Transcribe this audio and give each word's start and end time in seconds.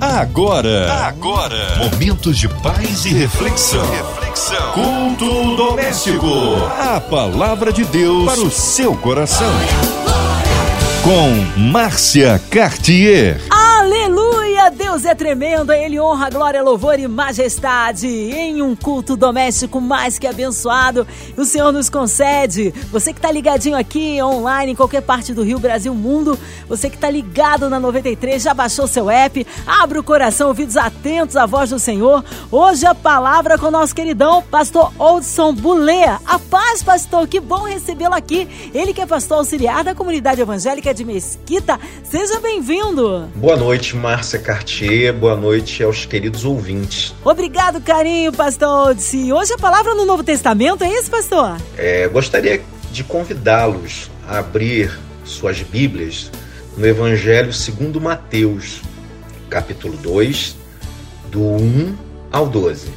Agora, 0.00 0.92
agora, 1.08 1.76
momentos 1.76 2.38
de 2.38 2.46
paz 2.46 3.04
e 3.04 3.08
reflexão. 3.08 3.84
Reflexão. 3.90 4.72
Culto 4.72 5.56
doméstico. 5.56 6.26
A 6.78 7.00
palavra 7.00 7.72
de 7.72 7.84
Deus 7.84 8.24
para 8.24 8.40
o 8.40 8.48
seu 8.48 8.94
coração. 8.94 9.50
Com 11.02 11.60
Márcia 11.60 12.40
Cartier. 12.48 13.40
Aleluia! 13.50 14.17
Deus 14.90 15.04
é 15.04 15.14
tremendo, 15.14 15.70
a 15.70 15.76
Ele 15.76 16.00
honra, 16.00 16.30
glória, 16.30 16.62
louvor 16.62 16.98
e 16.98 17.06
majestade. 17.06 18.08
Em 18.08 18.62
um 18.62 18.74
culto 18.74 19.18
doméstico 19.18 19.82
mais 19.82 20.18
que 20.18 20.26
abençoado, 20.26 21.06
o 21.36 21.44
Senhor 21.44 21.70
nos 21.70 21.90
concede. 21.90 22.72
Você 22.90 23.12
que 23.12 23.18
está 23.18 23.30
ligadinho 23.30 23.76
aqui, 23.76 24.20
online, 24.22 24.72
em 24.72 24.74
qualquer 24.74 25.02
parte 25.02 25.34
do 25.34 25.42
Rio, 25.42 25.58
Brasil, 25.58 25.94
mundo, 25.94 26.38
você 26.66 26.88
que 26.88 26.96
está 26.96 27.10
ligado 27.10 27.68
na 27.68 27.78
93, 27.78 28.42
já 28.42 28.54
baixou 28.54 28.86
seu 28.86 29.10
app, 29.10 29.46
abre 29.66 29.98
o 29.98 30.02
coração, 30.02 30.48
ouvidos 30.48 30.78
atentos 30.78 31.36
à 31.36 31.44
voz 31.44 31.68
do 31.68 31.78
Senhor. 31.78 32.24
Hoje 32.50 32.86
a 32.86 32.94
palavra 32.94 33.58
com 33.58 33.66
o 33.66 33.70
nosso 33.70 33.94
queridão, 33.94 34.42
pastor 34.42 34.90
Oldson 34.98 35.52
Bulea. 35.52 36.18
A 36.24 36.38
paz, 36.38 36.82
pastor, 36.82 37.28
que 37.28 37.40
bom 37.40 37.64
recebê-lo 37.64 38.14
aqui. 38.14 38.48
Ele 38.72 38.94
que 38.94 39.02
é 39.02 39.06
pastor 39.06 39.40
auxiliar 39.40 39.84
da 39.84 39.94
comunidade 39.94 40.40
evangélica 40.40 40.94
de 40.94 41.04
Mesquita. 41.04 41.78
Seja 42.02 42.40
bem-vindo. 42.40 43.28
Boa 43.36 43.56
noite, 43.56 43.94
Márcia 43.94 44.38
Cartier. 44.38 44.77
Boa 45.18 45.34
noite 45.34 45.82
aos 45.82 46.06
queridos 46.06 46.44
ouvintes. 46.44 47.12
Obrigado, 47.24 47.80
carinho, 47.80 48.32
pastor 48.32 48.90
Odsi. 48.90 49.32
Hoje 49.32 49.54
a 49.54 49.58
palavra 49.58 49.92
no 49.92 50.06
Novo 50.06 50.22
Testamento, 50.22 50.84
é 50.84 50.92
isso, 50.92 51.10
pastor? 51.10 51.56
É, 51.76 52.06
gostaria 52.06 52.62
de 52.92 53.02
convidá-los 53.02 54.08
a 54.28 54.38
abrir 54.38 54.96
suas 55.24 55.62
Bíblias 55.62 56.30
no 56.76 56.86
Evangelho 56.86 57.52
segundo 57.52 58.00
Mateus, 58.00 58.80
capítulo 59.50 59.96
2, 59.96 60.56
do 61.28 61.40
1 61.42 61.96
ao 62.30 62.46
12. 62.46 62.92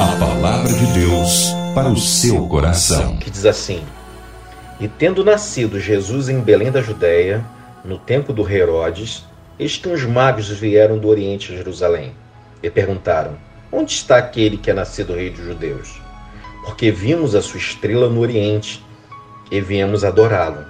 A 0.00 0.16
palavra 0.18 0.72
de 0.72 0.86
Deus 0.98 1.46
para 1.76 1.88
o 1.88 1.96
seu 1.96 2.44
coração. 2.48 3.18
Que 3.18 3.30
diz 3.30 3.46
assim: 3.46 3.84
E 4.80 4.88
tendo 4.88 5.24
nascido 5.24 5.78
Jesus 5.78 6.28
em 6.28 6.40
Belém 6.40 6.72
da 6.72 6.82
Judéia, 6.82 7.44
no 7.84 7.98
tempo 7.98 8.32
do 8.32 8.50
Herodes, 8.50 9.24
eis 9.58 9.76
que 9.76 9.88
uns 9.88 10.04
magos 10.04 10.48
vieram 10.48 10.98
do 10.98 11.08
Oriente 11.08 11.52
a 11.52 11.56
Jerusalém 11.56 12.12
e 12.62 12.70
perguntaram: 12.70 13.38
Onde 13.72 13.92
está 13.92 14.16
aquele 14.16 14.56
que 14.56 14.70
é 14.70 14.74
nascido 14.74 15.14
rei 15.14 15.30
dos 15.30 15.44
judeus? 15.44 16.00
Porque 16.64 16.90
vimos 16.90 17.34
a 17.34 17.42
sua 17.42 17.58
estrela 17.58 18.08
no 18.08 18.20
Oriente 18.20 18.84
e 19.50 19.60
viemos 19.60 20.04
adorá-lo. 20.04 20.64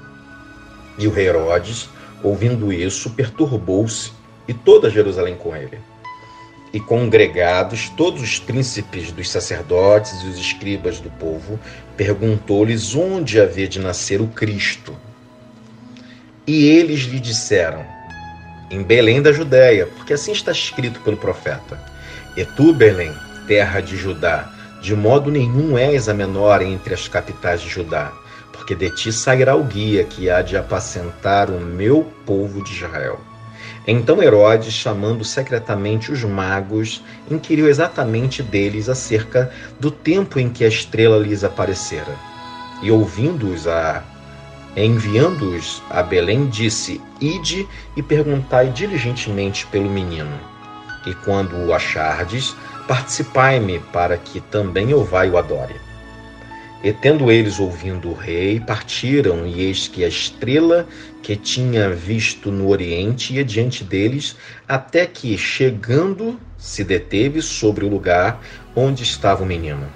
E 0.99 1.09
o 1.09 1.19
Herodes, 1.19 1.89
ouvindo 2.23 2.73
isso, 2.73 3.11
perturbou-se 3.11 4.13
e 4.47 4.55
toda 4.55 4.91
Jerusalém 4.91 5.37
com 5.37 5.55
ele. 5.57 5.79
E 6.73 6.81
congregados 6.81 7.89
todos 7.91 8.23
os 8.23 8.39
príncipes 8.39 9.11
dos 9.11 9.31
sacerdotes 9.31 10.23
e 10.23 10.27
os 10.27 10.39
escribas 10.39 11.01
do 11.01 11.11
povo, 11.11 11.59
perguntou-lhes 11.97 12.95
onde 12.95 13.41
havia 13.41 13.67
de 13.67 13.79
nascer 13.79 14.21
o 14.21 14.27
Cristo. 14.29 14.95
E 16.47 16.67
eles 16.67 17.01
lhe 17.01 17.19
disseram: 17.19 17.85
Em 18.71 18.83
Belém 18.83 19.23
da 19.23 19.33
Judéia, 19.33 19.87
porque 19.87 20.15
assim 20.15 20.33
está 20.33 20.51
escrito 20.51 21.01
pelo 21.01 21.17
profeta: 21.17 21.81
E 22.37 22.45
tu, 22.45 22.73
Belém, 22.73 23.15
terra 23.47 23.81
de 23.81 23.97
Judá, 23.97 24.51
de 24.83 24.95
modo 24.95 25.31
nenhum 25.31 25.79
és 25.79 26.09
a 26.09 26.15
menor 26.15 26.61
entre 26.63 26.93
as 26.93 27.07
capitais 27.07 27.61
de 27.61 27.69
Judá, 27.69 28.13
porque 28.53 28.75
de 28.75 28.91
ti 28.91 29.13
sairá 29.13 29.55
o 29.55 29.63
guia 29.63 30.03
que 30.03 30.29
há 30.29 30.43
de 30.43 30.57
apacentar 30.57 31.49
o 31.49 31.61
meu 31.61 32.11
povo 32.25 32.63
de 32.65 32.73
Israel. 32.73 33.21
Então 33.87 34.21
Herodes, 34.21 34.75
chamando 34.75 35.25
secretamente 35.25 36.11
os 36.11 36.25
magos, 36.25 37.05
inquiriu 37.31 37.69
exatamente 37.69 38.43
deles 38.43 38.89
acerca 38.89 39.53
do 39.79 39.93
tempo 39.93 40.41
em 40.41 40.49
que 40.49 40.65
a 40.65 40.69
estrela 40.69 41.19
lhes 41.19 41.45
aparecera. 41.45 42.17
E 42.83 42.91
ouvindo-os 42.91 43.69
a 43.69 44.03
enviando-os 44.85 45.83
a 45.89 46.03
Belém, 46.03 46.47
disse: 46.47 47.01
Ide 47.21 47.67
e 47.97 48.03
perguntai 48.03 48.69
diligentemente 48.69 49.67
pelo 49.67 49.89
menino. 49.89 50.39
E 51.07 51.15
quando 51.15 51.57
o 51.57 51.73
achardes, 51.73 52.55
participai-me 52.87 53.79
para 53.93 54.17
que 54.17 54.41
também 54.41 54.91
eu 54.91 55.05
vá 55.05 55.25
e 55.25 55.31
o 55.31 55.39
adore. 55.39 55.75
E 56.85 56.93
tendo 56.93 57.33
eles 57.33 57.59
ouvindo 57.59 58.11
o 58.11 58.15
rei, 58.15 58.61
partiram, 58.61 59.47
e 59.47 59.63
eis 59.63 59.89
que 59.89 60.05
a 60.05 60.09
estrela 60.09 60.87
que 61.23 61.35
tinha 61.35 61.91
visto 61.91 62.53
no 62.53 62.69
oriente 62.69 63.35
ia 63.35 63.45
diante 63.45 63.83
deles, 63.83 64.37
até 64.69 65.07
que, 65.07 65.37
chegando, 65.39 66.39
se 66.59 66.85
deteve 66.85 67.41
sobre 67.43 67.85
o 67.85 67.89
lugar 67.89 68.41
onde 68.75 69.03
estava 69.03 69.43
o 69.43 69.47
menino. 69.47 69.87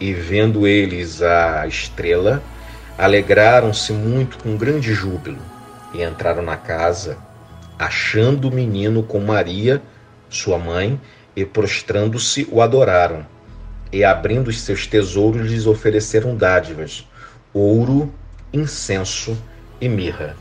E 0.00 0.12
vendo 0.12 0.66
eles 0.66 1.22
a 1.22 1.66
estrela, 1.66 2.42
alegraram-se 2.98 3.92
muito 3.92 4.36
com 4.38 4.56
grande 4.56 4.92
júbilo, 4.92 5.38
e 5.94 6.02
entraram 6.02 6.42
na 6.42 6.56
casa, 6.56 7.16
achando 7.78 8.48
o 8.48 8.52
menino 8.52 9.04
com 9.04 9.20
Maria, 9.20 9.80
sua 10.28 10.58
mãe, 10.58 11.00
e 11.36 11.44
prostrando-se 11.44 12.48
o 12.50 12.60
adoraram 12.60 13.24
e 13.92 14.04
abrindo 14.04 14.48
os 14.48 14.60
seus 14.60 14.86
tesouros 14.86 15.50
lhes 15.50 15.66
ofereceram 15.66 16.36
dádivas, 16.36 17.06
ouro, 17.54 18.12
incenso 18.52 19.36
e 19.80 19.88
mirra. 19.88 20.36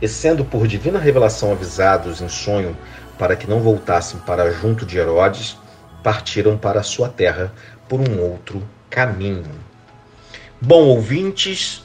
E 0.00 0.08
sendo 0.08 0.44
por 0.44 0.66
divina 0.66 0.98
revelação 0.98 1.52
avisados 1.52 2.22
em 2.22 2.28
sonho 2.28 2.76
para 3.18 3.36
que 3.36 3.48
não 3.48 3.60
voltassem 3.60 4.18
para 4.20 4.50
junto 4.50 4.86
de 4.86 4.96
Herodes, 4.96 5.58
partiram 6.02 6.56
para 6.56 6.82
sua 6.82 7.08
terra 7.08 7.52
por 7.86 8.00
um 8.00 8.18
outro 8.20 8.62
caminho. 8.88 9.69
Bom, 10.62 10.88
ouvintes, 10.88 11.82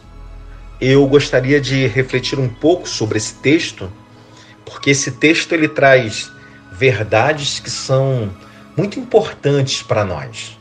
eu 0.82 1.08
gostaria 1.08 1.62
de 1.62 1.88
refletir 1.88 2.38
um 2.38 2.50
pouco 2.50 2.90
sobre 2.90 3.18
esse 3.18 3.36
texto, 3.36 3.90
porque 4.66 4.90
esse 4.90 5.12
texto 5.12 5.54
ele 5.54 5.70
traz 5.70 6.30
verdades 6.74 7.58
que 7.62 7.70
são 7.70 8.30
muito 8.76 9.00
importantes 9.00 9.82
para 9.82 10.04
nós. 10.04 10.60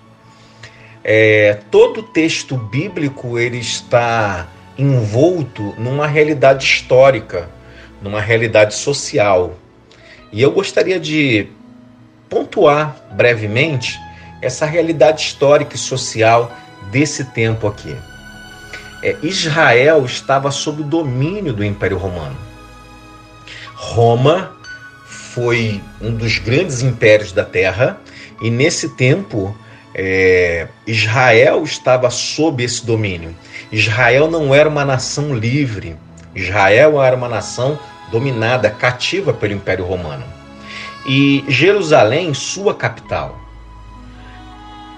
É, 1.03 1.59
todo 1.73 2.05
texto 2.05 2.57
bíblico 2.57 3.37
ele 3.37 3.59
está 3.59 4.47
envolto 4.79 5.75
numa 5.77 6.07
realidade 6.07 6.65
histórica, 6.65 7.51
numa 8.01 8.21
realidade 8.21 8.77
social. 8.77 9.59
E 10.31 10.41
eu 10.41 10.53
gostaria 10.53 11.01
de 11.01 11.49
pontuar 12.29 12.97
brevemente 13.11 13.99
essa 14.41 14.65
realidade 14.65 15.21
histórica 15.23 15.75
e 15.75 15.79
social 15.79 16.57
desse 16.91 17.25
tempo 17.27 17.67
aqui. 17.67 17.97
É, 19.03 19.17
Israel 19.23 20.05
estava 20.05 20.51
sob 20.51 20.83
o 20.83 20.85
domínio 20.85 21.53
do 21.53 21.65
Império 21.65 21.99
Romano. 21.99 22.37
Roma 23.75 24.53
foi 25.07 25.83
um 26.01 26.15
dos 26.15 26.39
grandes 26.39 26.83
impérios 26.83 27.33
da 27.33 27.45
Terra 27.45 27.99
e 28.41 28.51
nesse 28.51 28.91
tempo 28.91 29.55
é, 29.95 30.69
Israel 30.87 31.63
estava 31.63 32.11
sob 32.11 32.63
esse 32.65 32.85
domínio. 32.85 33.35
Israel 33.71 34.31
não 34.31 34.55
era 34.55 34.69
uma 34.69 34.85
nação 34.85 35.35
livre. 35.35 35.97
Israel 36.35 37.03
era 37.03 37.15
uma 37.15 37.29
nação 37.29 37.79
dominada, 38.11 38.71
cativa 38.71 39.33
pelo 39.33 39.53
Império 39.53 39.85
Romano. 39.85 40.25
E 41.07 41.45
Jerusalém, 41.49 42.33
sua 42.35 42.75
capital. 42.75 43.39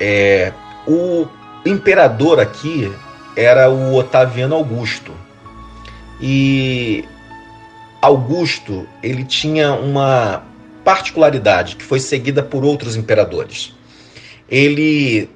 É, 0.00 0.52
o 0.86 1.26
imperador 1.68 2.40
aqui 2.40 2.92
era 3.36 3.70
o 3.70 3.94
Otaviano 3.94 4.54
Augusto. 4.54 5.12
E 6.20 7.04
Augusto, 8.00 8.86
ele 9.02 9.24
tinha 9.24 9.72
uma 9.74 10.42
particularidade 10.84 11.76
que 11.76 11.84
foi 11.84 12.00
seguida 12.00 12.42
por 12.42 12.64
outros 12.64 12.96
imperadores 12.96 13.76
ele 14.48 15.28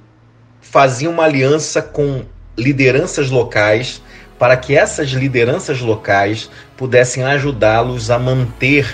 fazia 0.60 1.10
uma 1.10 1.24
aliança 1.24 1.82
com 1.82 2.24
lideranças 2.56 3.30
locais 3.30 4.00
para 4.38 4.56
que 4.56 4.74
essas 4.74 5.10
lideranças 5.10 5.80
locais 5.80 6.48
pudessem 6.76 7.24
ajudá-los 7.24 8.10
a 8.10 8.18
manter, 8.18 8.88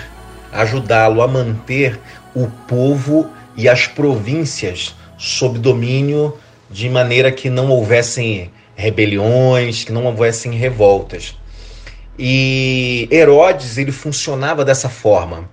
ajudá-lo 0.51 1.21
a 1.21 1.27
manter 1.27 1.99
o 2.35 2.47
povo 2.67 3.29
e 3.55 3.69
as 3.69 3.87
províncias 3.87 4.95
sob 5.17 5.57
domínio 5.59 6.37
de 6.69 6.89
maneira 6.89 7.31
que 7.31 7.49
não 7.49 7.69
houvessem 7.69 8.51
rebeliões, 8.75 9.83
que 9.83 9.91
não 9.91 10.05
houvessem 10.05 10.53
revoltas. 10.53 11.35
E 12.17 13.07
Herodes 13.11 13.77
ele 13.77 13.91
funcionava 13.91 14.65
dessa 14.65 14.89
forma. 14.89 15.49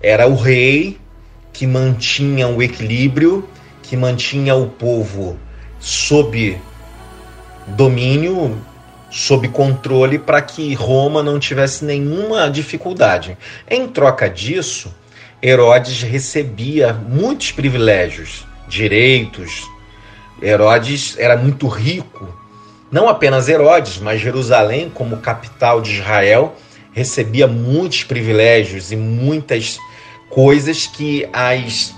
Era 0.00 0.26
o 0.26 0.36
rei 0.36 0.98
que 1.52 1.66
mantinha 1.66 2.46
o 2.48 2.62
equilíbrio 2.62 3.48
que 3.88 3.96
mantinha 3.96 4.54
o 4.54 4.68
povo 4.68 5.38
sob 5.80 6.60
domínio, 7.68 8.60
sob 9.10 9.48
controle, 9.48 10.18
para 10.18 10.42
que 10.42 10.74
Roma 10.74 11.22
não 11.22 11.38
tivesse 11.38 11.86
nenhuma 11.86 12.50
dificuldade. 12.50 13.38
Em 13.68 13.88
troca 13.88 14.28
disso, 14.28 14.94
Herodes 15.42 16.02
recebia 16.02 16.92
muitos 16.92 17.50
privilégios, 17.50 18.46
direitos. 18.68 19.66
Herodes 20.42 21.16
era 21.18 21.36
muito 21.36 21.66
rico. 21.66 22.28
Não 22.90 23.08
apenas 23.08 23.48
Herodes, 23.48 23.98
mas 23.98 24.20
Jerusalém, 24.20 24.90
como 24.92 25.18
capital 25.18 25.80
de 25.80 25.94
Israel, 25.94 26.54
recebia 26.92 27.46
muitos 27.46 28.02
privilégios 28.02 28.90
e 28.90 28.96
muitas 28.96 29.78
coisas 30.30 30.86
que 30.86 31.28
as, 31.32 31.94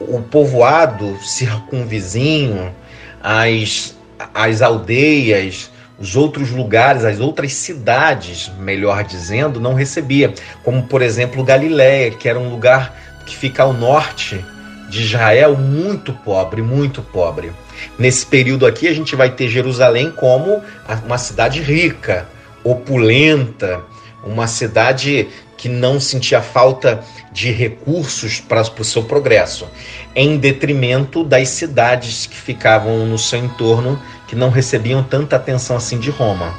o 0.00 0.20
povoado 0.20 1.16
circunvizinho, 1.22 2.74
as, 3.22 3.96
as 4.34 4.62
aldeias, 4.62 5.70
os 5.98 6.16
outros 6.16 6.50
lugares, 6.50 7.04
as 7.04 7.20
outras 7.20 7.54
cidades, 7.54 8.50
melhor 8.58 9.04
dizendo, 9.04 9.60
não 9.60 9.74
recebia, 9.74 10.34
como 10.64 10.82
por 10.82 11.02
exemplo 11.02 11.44
Galiléia, 11.44 12.10
que 12.10 12.28
era 12.28 12.38
um 12.38 12.50
lugar 12.50 12.94
que 13.24 13.36
fica 13.36 13.62
ao 13.62 13.72
norte 13.72 14.44
de 14.88 15.02
Israel, 15.02 15.56
muito 15.56 16.12
pobre, 16.12 16.62
muito 16.62 17.02
pobre. 17.02 17.52
Nesse 17.98 18.24
período 18.24 18.66
aqui 18.66 18.88
a 18.88 18.94
gente 18.94 19.14
vai 19.14 19.30
ter 19.30 19.48
Jerusalém 19.48 20.10
como 20.10 20.62
uma 21.04 21.18
cidade 21.18 21.60
rica, 21.60 22.26
opulenta, 22.64 23.82
uma 24.24 24.46
cidade 24.46 25.28
que 25.56 25.68
não 25.68 25.98
sentia 25.98 26.42
falta 26.42 27.02
de 27.32 27.50
recursos 27.50 28.40
para 28.40 28.62
o 28.62 28.84
seu 28.84 29.04
progresso, 29.04 29.68
em 30.14 30.36
detrimento 30.36 31.24
das 31.24 31.48
cidades 31.48 32.26
que 32.26 32.36
ficavam 32.36 33.06
no 33.06 33.18
seu 33.18 33.38
entorno, 33.38 34.00
que 34.26 34.36
não 34.36 34.50
recebiam 34.50 35.02
tanta 35.02 35.36
atenção 35.36 35.76
assim 35.76 35.98
de 35.98 36.10
Roma. 36.10 36.54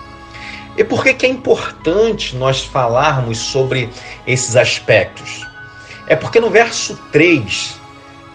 E 0.77 0.83
por 0.83 1.03
que, 1.03 1.13
que 1.13 1.25
é 1.25 1.29
importante 1.29 2.35
nós 2.35 2.63
falarmos 2.63 3.39
sobre 3.39 3.89
esses 4.25 4.56
aspectos? 4.56 5.45
É 6.06 6.15
porque 6.15 6.39
no 6.39 6.50
verso 6.50 6.95
3, 7.12 7.76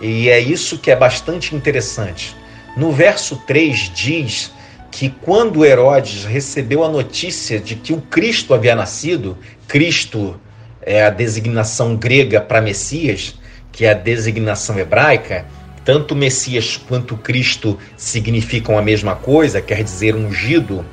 e 0.02 0.28
é 0.28 0.40
isso 0.40 0.78
que 0.78 0.90
é 0.90 0.96
bastante 0.96 1.54
interessante, 1.54 2.36
no 2.76 2.90
verso 2.90 3.36
3 3.46 3.92
diz 3.94 4.52
que 4.90 5.08
quando 5.08 5.64
Herodes 5.64 6.24
recebeu 6.24 6.84
a 6.84 6.88
notícia 6.88 7.60
de 7.60 7.76
que 7.76 7.92
o 7.92 8.00
Cristo 8.00 8.52
havia 8.52 8.74
nascido, 8.74 9.38
Cristo 9.68 10.38
é 10.82 11.04
a 11.04 11.10
designação 11.10 11.96
grega 11.96 12.40
para 12.40 12.60
Messias, 12.60 13.34
que 13.70 13.84
é 13.84 13.90
a 13.90 13.94
designação 13.94 14.78
hebraica, 14.78 15.46
tanto 15.84 16.14
Messias 16.14 16.76
quanto 16.76 17.16
Cristo 17.16 17.78
significam 17.96 18.76
a 18.76 18.82
mesma 18.82 19.14
coisa, 19.14 19.62
quer 19.62 19.82
dizer 19.82 20.14
ungido. 20.14 20.84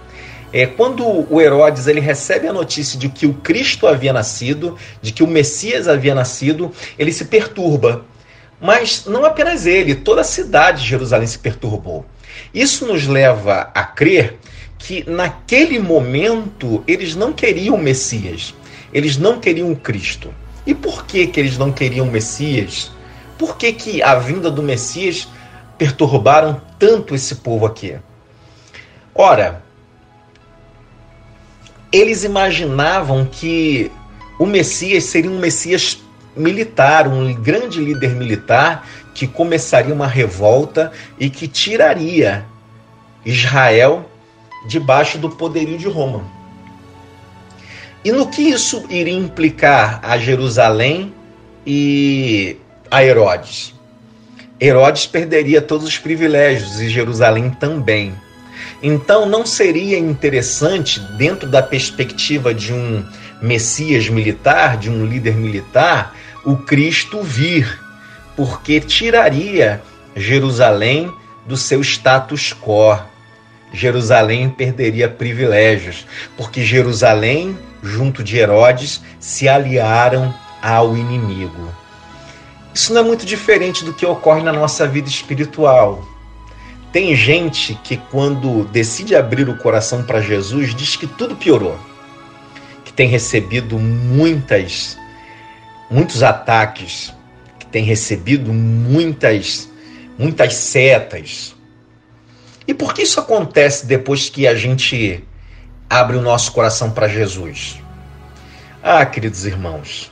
É, 0.52 0.66
quando 0.66 1.06
o 1.06 1.40
Herodes 1.40 1.88
ele 1.88 2.00
recebe 2.00 2.48
a 2.48 2.54
notícia 2.54 2.98
de 2.98 3.10
que 3.10 3.28
o 3.28 3.34
Cristo 3.34 3.86
havia 3.86 4.14
nascido, 4.14 4.76
de 5.02 5.12
que 5.12 5.24
o 5.24 5.28
Messias 5.28 5.88
havia 5.88 6.16
nascido, 6.16 6.72
ele 6.98 7.12
se 7.12 7.26
perturba. 7.26 8.04
Mas 8.62 9.06
não 9.06 9.26
apenas 9.26 9.66
ele, 9.66 9.96
toda 9.96 10.22
a 10.22 10.26
cidade 10.26 10.82
de 10.82 10.90
Jerusalém 10.90 11.28
se 11.28 11.40
perturbou. 11.40 12.06
Isso 12.54 12.86
nos 12.86 13.08
leva 13.08 13.72
a 13.74 13.84
crer 13.84 14.38
que 14.78 15.10
naquele 15.10 15.80
momento 15.80 16.84
eles 16.88 17.16
não 17.16 17.32
queriam 17.34 17.76
o 17.76 17.82
Messias, 17.82 18.54
eles 18.94 19.18
não 19.18 19.40
queriam 19.40 19.72
o 19.72 19.76
Cristo. 19.76 20.34
E 20.66 20.74
por 20.74 21.06
que, 21.06 21.28
que 21.28 21.40
eles 21.40 21.58
não 21.58 21.72
queriam 21.72 22.08
o 22.08 22.12
Messias? 22.12 22.92
Por 23.38 23.58
que, 23.58 23.72
que 23.74 24.04
a 24.04 24.16
vinda 24.16 24.52
do 24.52 24.62
Messias 24.62 25.28
perturbaram 25.78 26.62
tanto 26.78 27.16
esse 27.16 27.36
povo 27.36 27.66
aqui? 27.66 27.96
Ora, 29.16 29.64
eles 31.92 32.24
imaginavam 32.24 33.26
que 33.26 33.92
o 34.40 34.46
Messias 34.46 35.06
seria 35.06 35.32
um 35.32 35.40
Messias 35.40 36.00
militar, 36.36 37.08
um 37.08 37.34
grande 37.34 37.80
líder 37.80 38.16
militar 38.16 38.88
que 39.14 39.28
começaria 39.28 39.94
uma 39.94 40.08
revolta 40.08 40.92
e 41.20 41.30
que 41.30 41.48
tiraria 41.48 42.46
Israel 43.26 44.10
debaixo 44.68 45.18
do 45.18 45.30
poderio 45.30 45.78
de 45.78 45.88
Roma. 45.88 46.24
E 48.04 48.12
no 48.12 48.28
que 48.28 48.42
isso 48.42 48.86
iria 48.90 49.14
implicar 49.14 50.00
a 50.04 50.18
Jerusalém 50.18 51.14
e 51.66 52.56
a 52.90 53.04
Herodes? 53.04 53.74
Herodes 54.62 55.06
perderia 55.06 55.62
todos 55.62 55.86
os 55.86 55.98
privilégios 55.98 56.80
e 56.80 56.90
Jerusalém 56.90 57.50
também. 57.50 58.14
Então 58.82 59.26
não 59.26 59.46
seria 59.46 59.98
interessante, 59.98 61.00
dentro 61.18 61.48
da 61.48 61.62
perspectiva 61.62 62.54
de 62.54 62.74
um 62.74 63.06
Messias 63.42 64.10
militar, 64.10 64.78
de 64.78 64.90
um 64.90 65.06
líder 65.06 65.36
militar, 65.36 66.16
o 66.50 66.58
Cristo 66.58 67.22
vir, 67.22 67.80
porque 68.36 68.80
tiraria 68.80 69.84
Jerusalém 70.16 71.14
do 71.46 71.56
seu 71.56 71.80
status 71.82 72.56
quo. 72.60 72.98
Jerusalém 73.72 74.50
perderia 74.50 75.08
privilégios, 75.08 76.08
porque 76.36 76.66
Jerusalém, 76.66 77.56
junto 77.84 78.24
de 78.24 78.38
Herodes, 78.38 79.00
se 79.20 79.48
aliaram 79.48 80.34
ao 80.60 80.98
inimigo. 80.98 81.72
Isso 82.74 82.96
não 82.96 83.02
é 83.02 83.04
muito 83.04 83.28
diferente 83.28 83.86
do 83.86 83.94
que 83.94 84.04
ocorre 84.04 84.42
na 84.42 84.52
nossa 84.52 84.88
vida 84.88 85.08
espiritual. 85.08 86.04
Tem 86.92 87.16
gente 87.16 87.80
que, 87.84 87.96
quando 87.96 88.64
decide 88.72 89.16
abrir 89.16 89.48
o 89.48 89.58
coração 89.60 90.02
para 90.02 90.20
Jesus, 90.20 90.74
diz 90.74 90.96
que 90.96 91.06
tudo 91.06 91.36
piorou, 91.36 91.78
que 92.84 92.92
tem 92.92 93.08
recebido 93.08 93.78
muitas 93.78 94.98
muitos 95.90 96.24
ataques, 96.24 97.14
que 97.58 97.66
tem 97.66 97.84
recebido 97.84 98.54
muitas, 98.54 99.70
muitas 100.18 100.54
setas. 100.54 101.56
E 102.68 102.74
por 102.74 102.94
que 102.94 103.02
isso 103.02 103.20
acontece 103.20 103.86
depois 103.86 104.30
que 104.30 104.48
a 104.48 104.56
gente 104.56 105.24
abre 105.90 106.18
o 106.18 106.22
nosso 106.22 106.52
coração 106.52 106.92
para 106.92 107.08
Jesus? 107.08 107.82
Ah, 108.84 109.06
queridos 109.06 109.46
irmãos, 109.46 110.12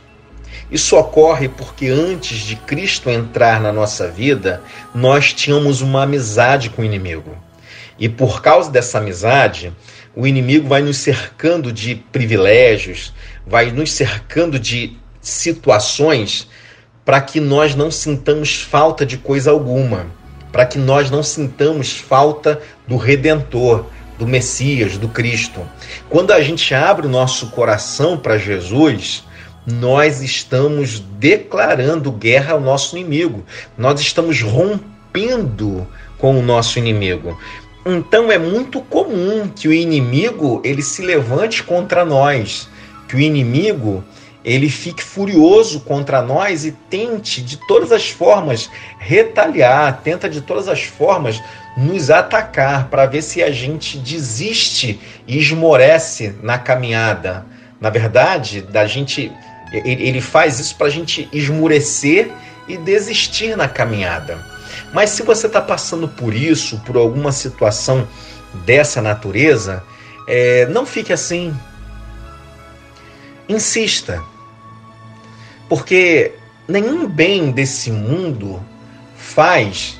isso 0.69 0.97
ocorre 0.97 1.47
porque 1.47 1.87
antes 1.87 2.39
de 2.39 2.55
Cristo 2.55 3.09
entrar 3.09 3.61
na 3.61 3.71
nossa 3.71 4.09
vida, 4.09 4.61
nós 4.93 5.33
tínhamos 5.33 5.81
uma 5.81 6.03
amizade 6.03 6.69
com 6.69 6.81
o 6.81 6.85
inimigo. 6.85 7.37
E 7.97 8.09
por 8.09 8.41
causa 8.41 8.69
dessa 8.69 8.97
amizade, 8.97 9.73
o 10.15 10.27
inimigo 10.27 10.67
vai 10.67 10.81
nos 10.81 10.97
cercando 10.97 11.71
de 11.71 11.95
privilégios, 11.95 13.13
vai 13.45 13.71
nos 13.71 13.91
cercando 13.91 14.59
de 14.59 14.97
situações 15.27 16.47
para 17.03 17.21
que 17.21 17.39
nós 17.39 17.75
não 17.75 17.91
sintamos 17.91 18.61
falta 18.61 19.05
de 19.05 19.17
coisa 19.17 19.51
alguma, 19.51 20.07
para 20.51 20.65
que 20.65 20.77
nós 20.77 21.11
não 21.11 21.21
sintamos 21.21 21.93
falta 21.93 22.61
do 22.87 22.97
Redentor, 22.97 23.85
do 24.17 24.25
Messias, 24.25 24.97
do 24.97 25.07
Cristo. 25.07 25.61
Quando 26.09 26.31
a 26.31 26.41
gente 26.41 26.73
abre 26.73 27.07
o 27.07 27.09
nosso 27.09 27.47
coração 27.47 28.17
para 28.17 28.37
Jesus, 28.37 29.23
nós 29.65 30.21
estamos 30.21 30.99
declarando 30.99 32.11
guerra 32.11 32.53
ao 32.53 32.61
nosso 32.61 32.97
inimigo, 32.97 33.45
nós 33.77 33.99
estamos 33.99 34.41
rompendo 34.41 35.87
com 36.17 36.39
o 36.39 36.41
nosso 36.41 36.79
inimigo. 36.79 37.37
Então 37.85 38.31
é 38.31 38.37
muito 38.37 38.81
comum 38.81 39.47
que 39.47 39.67
o 39.67 39.73
inimigo 39.73 40.61
ele 40.63 40.81
se 40.81 41.01
levante 41.01 41.63
contra 41.63 42.03
nós, 42.03 42.67
que 43.07 43.15
o 43.15 43.19
inimigo 43.19 44.03
ele 44.43 44.69
fique 44.69 45.03
furioso 45.03 45.81
contra 45.81 46.21
nós 46.21 46.65
e 46.65 46.71
tente 46.71 47.41
de 47.41 47.57
todas 47.67 47.91
as 47.91 48.09
formas 48.09 48.69
retaliar, 48.97 50.01
tenta 50.03 50.29
de 50.29 50.41
todas 50.41 50.67
as 50.67 50.83
formas 50.83 51.41
nos 51.75 52.09
atacar 52.09 52.87
para 52.87 53.05
ver 53.05 53.21
se 53.21 53.43
a 53.43 53.51
gente 53.51 53.97
desiste 53.97 54.99
e 55.27 55.37
esmorece 55.37 56.35
na 56.41 56.57
caminhada. 56.57 57.45
Na 57.79 57.89
verdade, 57.89 58.61
da 58.61 58.87
gente 58.87 59.31
ele 59.71 60.21
faz 60.21 60.59
isso 60.59 60.75
para 60.75 60.87
a 60.87 60.89
gente 60.89 61.27
esmurecer 61.33 62.31
e 62.67 62.77
desistir 62.77 63.55
na 63.55 63.67
caminhada. 63.67 64.37
Mas 64.93 65.09
se 65.11 65.23
você 65.23 65.47
está 65.47 65.61
passando 65.61 66.07
por 66.07 66.33
isso, 66.33 66.79
por 66.85 66.95
alguma 66.95 67.31
situação 67.31 68.07
dessa 68.65 69.01
natureza, 69.01 69.83
é, 70.27 70.65
não 70.67 70.85
fique 70.85 71.11
assim. 71.11 71.53
Insista 73.49 74.23
porque 75.69 76.33
nenhum 76.67 77.07
bem 77.07 77.51
desse 77.51 77.91
mundo 77.91 78.61
faz 79.17 79.99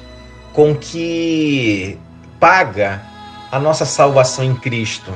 com 0.54 0.76
que 0.76 1.98
paga 2.40 3.02
a 3.52 3.60
nossa 3.60 3.86
salvação 3.86 4.44
em 4.44 4.56
Cristo, 4.56 5.12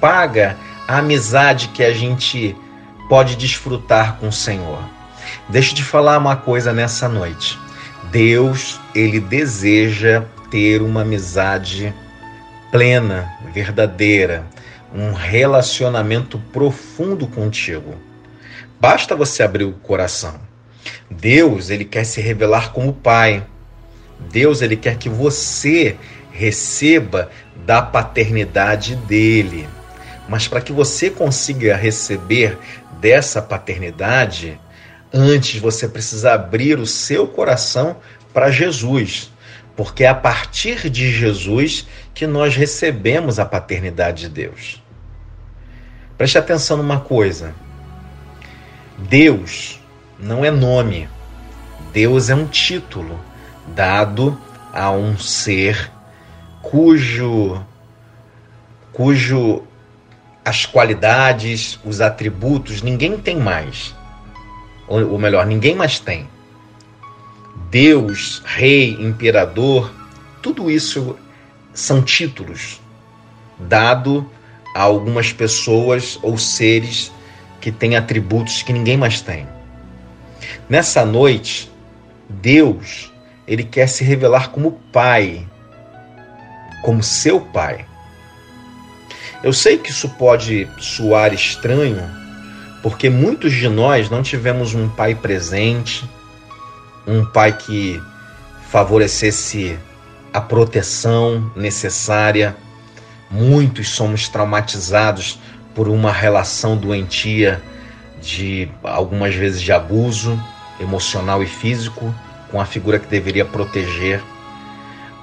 paga 0.00 0.56
a 0.86 0.98
amizade 0.98 1.68
que 1.68 1.82
a 1.82 1.92
gente 1.92 2.56
pode 3.08 3.36
desfrutar 3.36 4.16
com 4.16 4.28
o 4.28 4.32
Senhor. 4.32 4.82
Deixa 5.48 5.72
eu 5.72 5.76
te 5.76 5.84
falar 5.84 6.18
uma 6.18 6.36
coisa 6.36 6.72
nessa 6.72 7.08
noite. 7.08 7.58
Deus, 8.10 8.80
ele 8.94 9.20
deseja 9.20 10.24
ter 10.50 10.82
uma 10.82 11.02
amizade 11.02 11.94
plena, 12.70 13.32
verdadeira, 13.52 14.44
um 14.94 15.12
relacionamento 15.12 16.38
profundo 16.52 17.26
contigo. 17.26 17.94
Basta 18.80 19.16
você 19.16 19.42
abrir 19.42 19.64
o 19.64 19.72
coração. 19.72 20.40
Deus, 21.10 21.70
ele 21.70 21.84
quer 21.84 22.04
se 22.04 22.20
revelar 22.20 22.72
como 22.72 22.92
Pai. 22.92 23.46
Deus, 24.30 24.60
ele 24.60 24.76
quer 24.76 24.96
que 24.96 25.08
você 25.08 25.96
receba 26.30 27.30
da 27.64 27.80
paternidade 27.80 28.96
dele. 28.96 29.68
Mas 30.28 30.48
para 30.48 30.60
que 30.60 30.72
você 30.72 31.10
consiga 31.10 31.76
receber 31.76 32.58
dessa 33.00 33.42
paternidade, 33.42 34.60
antes 35.12 35.60
você 35.60 35.88
precisa 35.88 36.32
abrir 36.34 36.78
o 36.78 36.86
seu 36.86 37.26
coração 37.26 37.96
para 38.32 38.50
Jesus, 38.50 39.31
porque 39.76 40.04
é 40.04 40.08
a 40.08 40.14
partir 40.14 40.90
de 40.90 41.10
Jesus 41.10 41.86
que 42.14 42.26
nós 42.26 42.54
recebemos 42.56 43.38
a 43.38 43.44
paternidade 43.44 44.22
de 44.22 44.28
Deus. 44.28 44.82
Preste 46.16 46.38
atenção 46.38 46.76
numa 46.76 47.00
coisa. 47.00 47.54
Deus 48.98 49.80
não 50.18 50.44
é 50.44 50.50
nome. 50.50 51.08
Deus 51.92 52.30
é 52.30 52.34
um 52.34 52.46
título 52.46 53.18
dado 53.74 54.38
a 54.72 54.90
um 54.90 55.18
ser 55.18 55.90
cujo 56.62 57.60
cujo 58.92 59.62
as 60.44 60.66
qualidades, 60.66 61.78
os 61.84 62.00
atributos 62.00 62.82
ninguém 62.82 63.16
tem 63.16 63.36
mais. 63.36 63.94
Ou, 64.86 65.12
ou 65.12 65.18
melhor, 65.18 65.46
ninguém 65.46 65.74
mais 65.74 65.98
tem. 65.98 66.28
Deus, 67.72 68.42
rei, 68.44 68.98
imperador, 69.00 69.90
tudo 70.42 70.70
isso 70.70 71.18
são 71.72 72.02
títulos 72.02 72.82
dado 73.58 74.30
a 74.74 74.82
algumas 74.82 75.32
pessoas 75.32 76.18
ou 76.22 76.36
seres 76.36 77.10
que 77.62 77.72
têm 77.72 77.96
atributos 77.96 78.62
que 78.62 78.74
ninguém 78.74 78.98
mais 78.98 79.22
tem. 79.22 79.48
Nessa 80.68 81.02
noite, 81.06 81.72
Deus, 82.28 83.10
ele 83.48 83.64
quer 83.64 83.86
se 83.86 84.04
revelar 84.04 84.50
como 84.50 84.72
pai, 84.92 85.48
como 86.82 87.02
seu 87.02 87.40
pai. 87.40 87.86
Eu 89.42 89.54
sei 89.54 89.78
que 89.78 89.90
isso 89.90 90.10
pode 90.10 90.68
soar 90.78 91.32
estranho, 91.32 92.02
porque 92.82 93.08
muitos 93.08 93.54
de 93.54 93.66
nós 93.66 94.10
não 94.10 94.22
tivemos 94.22 94.74
um 94.74 94.90
pai 94.90 95.14
presente, 95.14 96.04
um 97.06 97.24
pai 97.24 97.52
que 97.52 98.02
favorecesse 98.70 99.78
a 100.32 100.40
proteção 100.40 101.50
necessária. 101.54 102.56
Muitos 103.30 103.90
somos 103.90 104.28
traumatizados 104.28 105.38
por 105.74 105.88
uma 105.88 106.12
relação 106.12 106.76
doentia 106.76 107.62
de 108.20 108.70
algumas 108.82 109.34
vezes 109.34 109.60
de 109.60 109.72
abuso 109.72 110.40
emocional 110.80 111.42
e 111.42 111.46
físico 111.46 112.14
com 112.50 112.60
a 112.60 112.64
figura 112.64 112.98
que 112.98 113.06
deveria 113.06 113.44
proteger. 113.44 114.22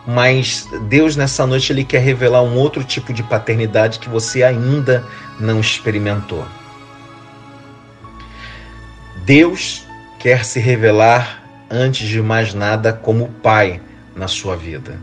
Mas 0.05 0.67
Deus 0.87 1.15
nessa 1.15 1.45
noite 1.45 1.71
ele 1.71 1.83
quer 1.83 1.99
revelar 1.99 2.41
um 2.41 2.55
outro 2.55 2.83
tipo 2.83 3.13
de 3.13 3.21
paternidade 3.21 3.99
que 3.99 4.09
você 4.09 4.43
ainda 4.43 5.05
não 5.39 5.59
experimentou. 5.59 6.45
Deus 9.23 9.85
quer 10.17 10.43
se 10.43 10.59
revelar 10.59 11.38
antes 11.69 12.07
de 12.07 12.21
mais 12.21 12.53
nada 12.53 12.91
como 12.91 13.29
pai 13.29 13.81
na 14.15 14.27
sua 14.27 14.55
vida. 14.55 14.97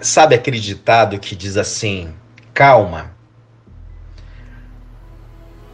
Sabe 0.00 0.34
aquele 0.34 0.58
ditado 0.58 1.18
que 1.18 1.36
diz 1.36 1.56
assim: 1.56 2.12
calma, 2.54 3.10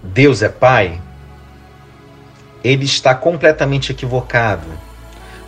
Deus 0.03 0.43
é 0.43 0.49
pai? 0.49 1.01
Ele 2.65 2.85
está 2.85 3.15
completamente 3.15 3.93
equivocado, 3.93 4.67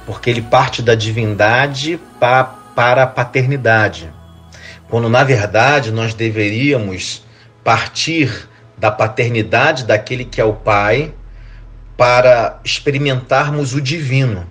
porque 0.07 0.31
ele 0.31 0.43
parte 0.43 0.83
da 0.83 0.95
divindade 0.95 2.01
para, 2.21 2.45
para 2.45 3.03
a 3.03 3.07
paternidade, 3.07 4.13
quando 4.89 5.09
na 5.09 5.25
verdade 5.25 5.91
nós 5.91 6.15
deveríamos 6.15 7.27
partir 7.65 8.49
da 8.77 8.91
paternidade 8.91 9.85
daquele 9.85 10.25
que 10.25 10.41
é 10.41 10.45
o 10.45 10.55
pai 10.55 11.13
para 11.99 12.61
experimentarmos 12.65 13.75
o 13.75 13.81
divino. 13.81 14.47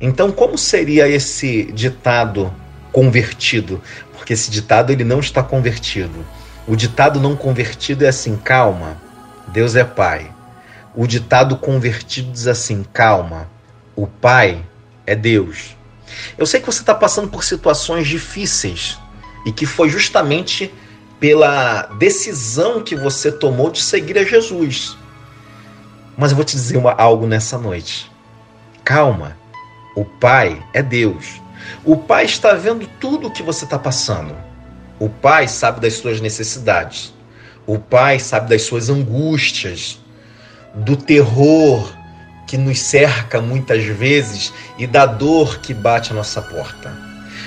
Então, 0.00 0.32
como 0.32 0.58
seria 0.58 1.08
esse 1.08 1.70
ditado 1.72 2.52
convertido? 2.90 3.80
Porque 4.12 4.32
esse 4.32 4.50
ditado 4.50 4.90
ele 4.90 5.04
não 5.04 5.20
está 5.20 5.44
convertido. 5.44 6.26
O 6.66 6.74
ditado 6.74 7.20
não 7.20 7.36
convertido 7.36 8.04
é 8.04 8.08
assim: 8.08 8.36
calma, 8.36 9.00
Deus 9.46 9.76
é 9.76 9.84
Pai. 9.84 10.28
O 10.92 11.06
ditado 11.06 11.56
convertido 11.56 12.32
diz 12.32 12.48
assim: 12.48 12.84
calma, 12.92 13.48
o 13.94 14.08
Pai 14.08 14.60
é 15.06 15.14
Deus. 15.14 15.76
Eu 16.36 16.46
sei 16.46 16.58
que 16.58 16.66
você 16.66 16.80
está 16.80 16.96
passando 16.96 17.28
por 17.28 17.44
situações 17.44 18.08
difíceis 18.08 18.98
e 19.46 19.52
que 19.52 19.66
foi 19.66 19.88
justamente 19.88 20.74
pela 21.20 21.82
decisão 21.96 22.82
que 22.82 22.96
você 22.96 23.30
tomou 23.30 23.70
de 23.70 23.80
seguir 23.80 24.18
a 24.18 24.24
Jesus. 24.24 24.97
Mas 26.18 26.32
eu 26.32 26.36
vou 26.36 26.44
te 26.44 26.56
dizer 26.56 26.76
uma, 26.76 26.92
algo 26.94 27.28
nessa 27.28 27.56
noite. 27.56 28.10
Calma. 28.84 29.36
O 29.94 30.04
Pai 30.04 30.60
é 30.74 30.82
Deus. 30.82 31.40
O 31.84 31.96
Pai 31.96 32.24
está 32.24 32.54
vendo 32.54 32.88
tudo 32.98 33.28
o 33.28 33.30
que 33.30 33.42
você 33.42 33.64
está 33.64 33.78
passando. 33.78 34.34
O 34.98 35.08
Pai 35.08 35.46
sabe 35.46 35.80
das 35.80 35.94
suas 35.94 36.20
necessidades. 36.20 37.14
O 37.64 37.78
Pai 37.78 38.18
sabe 38.18 38.50
das 38.50 38.62
suas 38.62 38.90
angústias, 38.90 40.00
do 40.74 40.96
terror 40.96 41.92
que 42.48 42.56
nos 42.56 42.80
cerca 42.80 43.40
muitas 43.40 43.84
vezes 43.84 44.52
e 44.76 44.88
da 44.88 45.06
dor 45.06 45.58
que 45.60 45.72
bate 45.72 46.10
a 46.10 46.16
nossa 46.16 46.42
porta. 46.42 46.92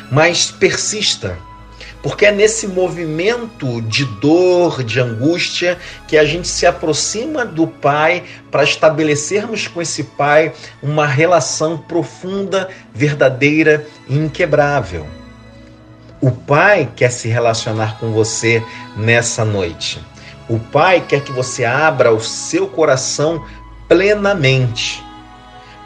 Mas 0.09 0.49
persista 0.49 1.37
porque 2.01 2.25
é 2.25 2.31
nesse 2.31 2.67
movimento 2.67 3.81
de 3.83 4.05
dor, 4.05 4.83
de 4.83 4.99
angústia, 4.99 5.77
que 6.07 6.17
a 6.17 6.25
gente 6.25 6.47
se 6.47 6.65
aproxima 6.65 7.45
do 7.45 7.67
Pai 7.67 8.23
para 8.49 8.63
estabelecermos 8.63 9.67
com 9.67 9.81
esse 9.81 10.03
Pai 10.03 10.51
uma 10.81 11.05
relação 11.05 11.77
profunda, 11.77 12.69
verdadeira 12.93 13.85
e 14.07 14.17
inquebrável. 14.17 15.05
O 16.19 16.31
Pai 16.31 16.89
quer 16.95 17.11
se 17.11 17.27
relacionar 17.27 17.99
com 17.99 18.11
você 18.11 18.63
nessa 18.95 19.45
noite. 19.45 20.03
O 20.49 20.59
Pai 20.59 21.05
quer 21.07 21.21
que 21.21 21.31
você 21.31 21.63
abra 21.65 22.11
o 22.11 22.19
seu 22.19 22.67
coração 22.67 23.45
plenamente. 23.87 25.03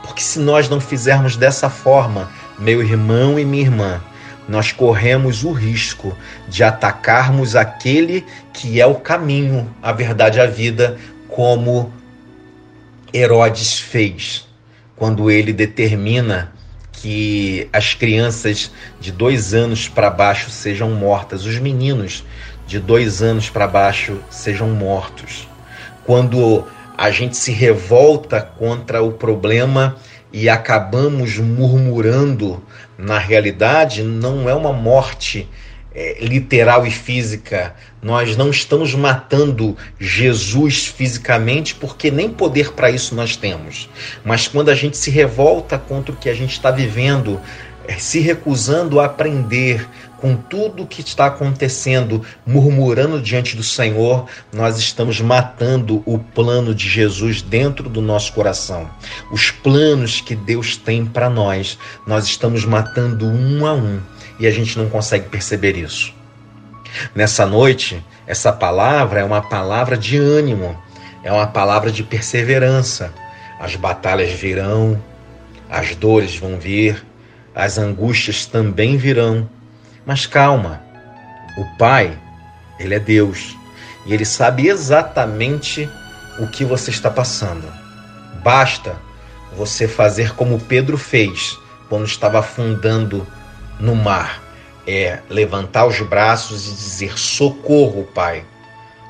Porque 0.03 0.21
se 0.21 0.39
nós 0.39 0.69
não 0.69 0.79
fizermos 0.79 1.35
dessa 1.35 1.69
forma, 1.69 2.29
meu 2.57 2.81
irmão 2.81 3.39
e 3.39 3.45
minha 3.45 3.63
irmã, 3.63 4.01
nós 4.47 4.71
corremos 4.71 5.43
o 5.43 5.51
risco 5.51 6.15
de 6.47 6.63
atacarmos 6.63 7.55
aquele 7.55 8.25
que 8.53 8.79
é 8.79 8.85
o 8.85 8.95
caminho, 8.95 9.69
a 9.81 9.91
verdade, 9.91 10.39
a 10.39 10.45
vida, 10.45 10.97
como 11.27 11.91
Herodes 13.13 13.79
fez, 13.79 14.47
quando 14.95 15.31
ele 15.31 15.51
determina 15.51 16.51
que 16.91 17.67
as 17.71 17.93
crianças 17.93 18.71
de 18.99 19.11
dois 19.11 19.53
anos 19.53 19.87
para 19.87 20.09
baixo 20.09 20.49
sejam 20.49 20.91
mortas, 20.91 21.45
os 21.45 21.57
meninos 21.59 22.23
de 22.67 22.79
dois 22.79 23.21
anos 23.21 23.49
para 23.49 23.67
baixo 23.67 24.19
sejam 24.29 24.69
mortos. 24.69 25.47
Quando 26.05 26.65
a 26.97 27.11
gente 27.11 27.35
se 27.35 27.51
revolta 27.51 28.41
contra 28.41 29.03
o 29.03 29.11
problema 29.11 29.97
e 30.31 30.49
acabamos 30.49 31.37
murmurando 31.37 32.63
na 32.97 33.17
realidade, 33.17 34.03
não 34.03 34.49
é 34.49 34.53
uma 34.53 34.71
morte 34.73 35.47
é, 35.93 36.17
literal 36.19 36.85
e 36.85 36.91
física. 36.91 37.73
Nós 38.01 38.35
não 38.35 38.49
estamos 38.49 38.93
matando 38.93 39.77
Jesus 39.99 40.87
fisicamente, 40.87 41.73
porque 41.75 42.11
nem 42.11 42.29
poder 42.29 42.73
para 42.73 42.91
isso 42.91 43.15
nós 43.15 43.35
temos. 43.35 43.89
Mas 44.23 44.47
quando 44.47 44.69
a 44.69 44.75
gente 44.75 44.97
se 44.97 45.09
revolta 45.09 45.77
contra 45.77 46.13
o 46.13 46.17
que 46.17 46.29
a 46.29 46.33
gente 46.33 46.51
está 46.51 46.69
vivendo, 46.69 47.39
é, 47.87 47.93
se 47.93 48.19
recusando 48.19 48.99
a 48.99 49.05
aprender, 49.05 49.87
com 50.17 50.35
tudo 50.35 50.87
que 50.87 51.01
está 51.01 51.27
acontecendo, 51.27 52.23
murmurando 52.45 53.21
diante 53.21 53.55
do 53.55 53.63
Senhor, 53.63 54.25
nós 54.53 54.77
estamos 54.77 55.19
matando 55.21 56.01
o 56.05 56.17
plano 56.17 56.73
de 56.73 56.87
Jesus 56.87 57.41
dentro 57.41 57.89
do 57.89 58.01
nosso 58.01 58.33
coração. 58.33 58.89
Os 59.31 59.51
planos 59.51 60.21
que 60.21 60.35
Deus 60.35 60.77
tem 60.77 61.05
para 61.05 61.29
nós, 61.29 61.77
nós 62.07 62.25
estamos 62.25 62.65
matando 62.65 63.25
um 63.25 63.65
a 63.65 63.73
um 63.73 63.99
e 64.39 64.47
a 64.47 64.51
gente 64.51 64.77
não 64.77 64.89
consegue 64.89 65.29
perceber 65.29 65.77
isso. 65.77 66.13
Nessa 67.13 67.45
noite, 67.45 68.03
essa 68.25 68.51
palavra 68.51 69.19
é 69.19 69.23
uma 69.23 69.41
palavra 69.41 69.97
de 69.97 70.17
ânimo, 70.17 70.77
é 71.23 71.31
uma 71.31 71.47
palavra 71.47 71.91
de 71.91 72.03
perseverança. 72.03 73.13
As 73.59 73.75
batalhas 73.75 74.31
virão, 74.31 75.01
as 75.69 75.95
dores 75.95 76.35
vão 76.35 76.57
vir, 76.57 77.05
as 77.53 77.77
angústias 77.77 78.45
também 78.45 78.97
virão 78.97 79.49
mas 80.05 80.25
calma, 80.25 80.81
o 81.57 81.65
Pai, 81.77 82.17
ele 82.79 82.95
é 82.95 82.99
Deus 82.99 83.55
e 84.05 84.13
ele 84.13 84.25
sabe 84.25 84.67
exatamente 84.67 85.89
o 86.39 86.47
que 86.47 86.63
você 86.63 86.91
está 86.91 87.09
passando. 87.09 87.67
Basta 88.43 88.95
você 89.55 89.87
fazer 89.87 90.35
como 90.35 90.59
Pedro 90.59 90.97
fez 90.97 91.57
quando 91.89 92.05
estava 92.05 92.39
afundando 92.39 93.25
no 93.79 93.95
mar, 93.95 94.41
é 94.87 95.19
levantar 95.29 95.85
os 95.85 95.99
braços 96.01 96.67
e 96.67 96.71
dizer: 96.71 97.17
Socorro, 97.17 98.03
Pai. 98.13 98.45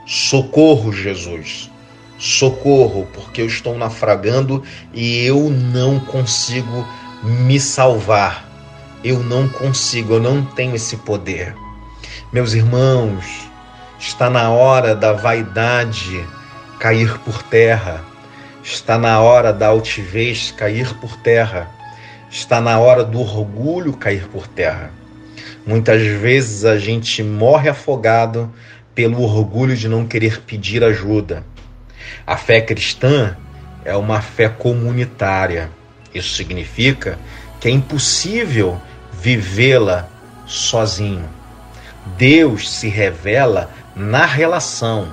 Socorro, 0.06 0.94
Jesus. 0.94 1.70
Socorro, 2.18 3.08
porque 3.14 3.42
eu 3.42 3.48
estou 3.48 3.78
naufragando 3.78 4.64
e 4.94 5.26
eu 5.26 5.50
não 5.50 6.00
consigo 6.00 6.88
me 7.24 7.60
salvar. 7.60 8.46
Eu 9.06 9.22
não 9.22 9.48
consigo, 9.48 10.16
eu 10.16 10.20
não 10.20 10.44
tenho 10.44 10.76
esse 10.76 10.98
poder. 10.98 11.54
Meus 12.34 12.54
irmãos, 12.54 13.48
está 14.00 14.32
na 14.32 14.50
hora 14.50 14.96
da 14.96 15.14
vaidade 15.14 16.26
cair 16.80 17.20
por 17.20 17.44
terra. 17.44 18.04
Está 18.64 18.98
na 18.98 19.20
hora 19.22 19.54
da 19.54 19.68
altivez 19.68 20.50
cair 20.50 20.92
por 20.96 21.16
terra. 21.18 21.70
Está 22.32 22.60
na 22.60 22.80
hora 22.80 23.04
do 23.04 23.22
orgulho 23.22 23.94
cair 23.94 24.28
por 24.28 24.48
terra. 24.48 24.92
Muitas 25.68 26.02
vezes 26.02 26.66
a 26.66 26.80
gente 26.80 27.22
morre 27.22 27.70
afogado 27.70 28.52
pelo 28.96 29.22
orgulho 29.22 29.78
de 29.78 29.88
não 29.88 30.08
querer 30.08 30.42
pedir 30.42 30.84
ajuda. 30.84 31.46
A 32.26 32.38
fé 32.38 32.60
cristã 32.60 33.38
é 33.84 33.96
uma 33.96 34.20
fé 34.20 34.50
comunitária. 34.50 35.70
Isso 36.12 36.34
significa 36.34 37.20
que 37.60 37.68
é 37.68 37.72
impossível 37.72 38.82
vivê-la 39.26 40.08
sozinho. 40.46 41.28
Deus 42.16 42.72
se 42.72 42.88
revela 42.88 43.72
na 43.96 44.24
relação. 44.24 45.12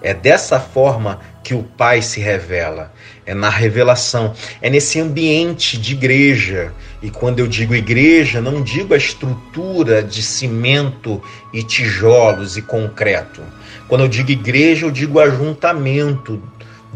É 0.00 0.14
dessa 0.14 0.58
forma 0.58 1.20
que 1.44 1.52
o 1.52 1.62
Pai 1.62 2.00
se 2.00 2.20
revela. 2.20 2.90
É 3.26 3.34
na 3.34 3.50
revelação, 3.50 4.32
é 4.62 4.70
nesse 4.70 4.98
ambiente 4.98 5.76
de 5.76 5.92
igreja. 5.92 6.72
E 7.02 7.10
quando 7.10 7.40
eu 7.40 7.46
digo 7.46 7.74
igreja, 7.74 8.40
não 8.40 8.62
digo 8.62 8.94
a 8.94 8.96
estrutura 8.96 10.02
de 10.02 10.22
cimento 10.22 11.22
e 11.52 11.62
tijolos 11.62 12.56
e 12.56 12.62
concreto. 12.62 13.42
Quando 13.88 14.04
eu 14.04 14.08
digo 14.08 14.30
igreja, 14.30 14.86
eu 14.86 14.90
digo 14.90 15.20
ajuntamento 15.20 16.42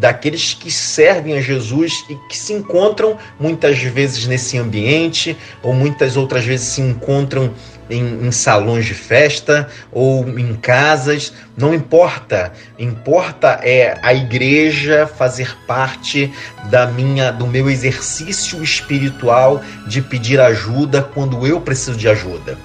daqueles 0.03 0.53
que 0.53 0.69
servem 0.69 1.35
a 1.39 1.41
Jesus 1.41 2.05
e 2.11 2.17
que 2.29 2.37
se 2.37 2.53
encontram 2.53 3.17
muitas 3.39 3.79
vezes 3.79 4.27
nesse 4.27 4.59
ambiente, 4.59 5.37
ou 5.63 5.73
muitas 5.73 6.17
outras 6.17 6.45
vezes 6.45 6.67
se 6.67 6.81
encontram 6.81 7.55
em, 7.89 8.27
em, 8.27 8.33
salões 8.33 8.85
de 8.85 8.95
festa 8.95 9.69
ou 9.93 10.29
em 10.29 10.57
casas, 10.57 11.33
não 11.57 11.73
importa. 11.73 12.53
Importa 12.77 13.61
é 13.63 13.97
a 14.03 14.13
igreja 14.13 15.07
fazer 15.07 15.57
parte 15.69 16.33
da 16.65 16.85
minha 16.85 17.31
do 17.31 17.47
meu 17.47 17.71
exercício 17.71 18.61
espiritual 18.61 19.63
de 19.87 20.03
pedir 20.03 20.41
ajuda 20.41 21.01
quando 21.15 21.47
eu 21.47 21.61
preciso 21.61 21.97
de 21.97 22.09
ajuda. 22.09 22.59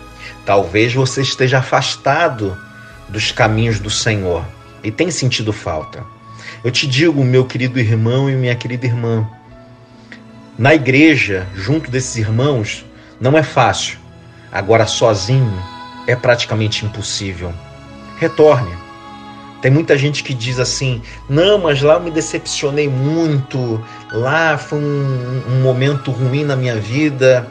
Talvez 0.44 0.92
você 0.92 1.22
esteja 1.22 1.60
afastado 1.60 2.58
dos 3.08 3.32
caminhos 3.32 3.80
do 3.80 3.92
Senhor 3.92 4.44
e 4.84 4.90
tem 4.90 5.12
sentido 5.12 5.54
falta. 5.54 6.17
Eu 6.64 6.72
te 6.72 6.88
digo, 6.88 7.24
meu 7.24 7.46
querido 7.46 7.80
irmão 7.80 8.30
e 8.30 8.36
minha 8.36 8.56
querida 8.56 8.86
irmã, 8.86 9.28
na 10.58 10.74
igreja, 10.74 11.46
junto 11.54 11.92
desses 11.92 12.16
irmãos, 12.16 12.86
não 13.20 13.38
é 13.38 13.44
fácil. 13.44 14.00
Agora, 14.52 14.88
sozinho, 14.88 15.54
é 16.08 16.16
praticamente 16.16 16.86
impossível. 16.86 17.54
Retorne. 18.18 18.74
Tem 19.62 19.70
muita 19.70 19.98
gente 19.98 20.24
que 20.24 20.34
diz 20.34 20.60
assim: 20.60 21.02
não, 21.30 21.60
mas 21.60 21.82
lá 21.82 21.96
eu 21.96 22.00
me 22.00 22.10
decepcionei 22.10 22.88
muito, 22.88 23.84
lá 24.12 24.58
foi 24.58 24.80
um, 24.80 25.42
um 25.50 25.62
momento 25.62 26.12
ruim 26.12 26.44
na 26.44 26.56
minha 26.56 26.76
vida. 26.76 27.48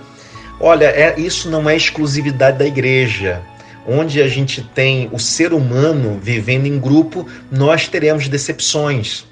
Olha, 0.58 0.87
é, 0.87 1.14
isso 1.18 1.50
não 1.50 1.68
é 1.68 1.76
exclusividade 1.76 2.59
da 2.59 2.66
igreja 2.66 3.42
onde 3.87 4.20
a 4.20 4.29
gente 4.29 4.62
tem 4.62 5.09
o 5.12 5.18
ser 5.18 5.53
humano 5.53 6.18
vivendo 6.20 6.66
em 6.66 6.79
grupo, 6.79 7.27
nós 7.51 7.88
teremos 7.88 8.29
decepções. 8.29 9.25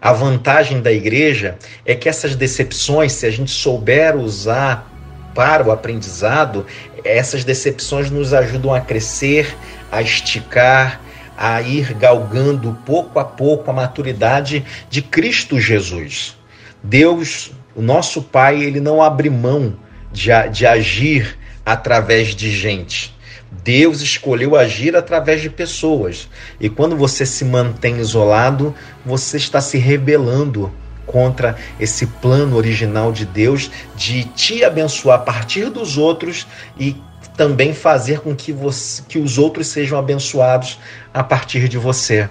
A 0.00 0.12
vantagem 0.12 0.80
da 0.80 0.90
igreja 0.90 1.56
é 1.86 1.94
que 1.94 2.08
essas 2.08 2.34
decepções, 2.34 3.12
se 3.12 3.24
a 3.24 3.30
gente 3.30 3.52
souber 3.52 4.16
usar 4.16 4.90
para 5.34 5.64
o 5.64 5.70
aprendizado, 5.70 6.66
essas 7.04 7.44
decepções 7.44 8.10
nos 8.10 8.34
ajudam 8.34 8.74
a 8.74 8.80
crescer, 8.80 9.56
a 9.90 10.02
esticar, 10.02 11.00
a 11.36 11.62
ir 11.62 11.94
galgando 11.94 12.76
pouco 12.84 13.18
a 13.18 13.24
pouco 13.24 13.70
a 13.70 13.74
maturidade 13.74 14.64
de 14.90 15.02
Cristo 15.02 15.60
Jesus. 15.60 16.36
Deus, 16.82 17.52
o 17.74 17.80
nosso 17.80 18.22
Pai, 18.22 18.62
ele 18.62 18.80
não 18.80 19.00
abre 19.00 19.30
mão 19.30 19.76
de, 20.12 20.30
de 20.50 20.66
agir 20.66 21.38
através 21.64 22.34
de 22.34 22.50
gente. 22.50 23.14
Deus 23.62 24.00
escolheu 24.00 24.56
agir 24.56 24.96
através 24.96 25.42
de 25.42 25.50
pessoas. 25.50 26.28
E 26.58 26.68
quando 26.68 26.96
você 26.96 27.26
se 27.26 27.44
mantém 27.44 27.98
isolado, 27.98 28.74
você 29.04 29.36
está 29.36 29.60
se 29.60 29.76
rebelando 29.76 30.72
contra 31.06 31.56
esse 31.78 32.06
plano 32.06 32.56
original 32.56 33.12
de 33.12 33.26
Deus 33.26 33.70
de 33.94 34.24
te 34.24 34.64
abençoar 34.64 35.20
a 35.20 35.22
partir 35.22 35.68
dos 35.68 35.98
outros 35.98 36.46
e 36.78 36.96
também 37.36 37.74
fazer 37.74 38.20
com 38.20 38.34
que, 38.34 38.52
você, 38.52 39.02
que 39.08 39.18
os 39.18 39.38
outros 39.38 39.66
sejam 39.66 39.98
abençoados 39.98 40.78
a 41.12 41.22
partir 41.22 41.68
de 41.68 41.78
você. 41.78 42.28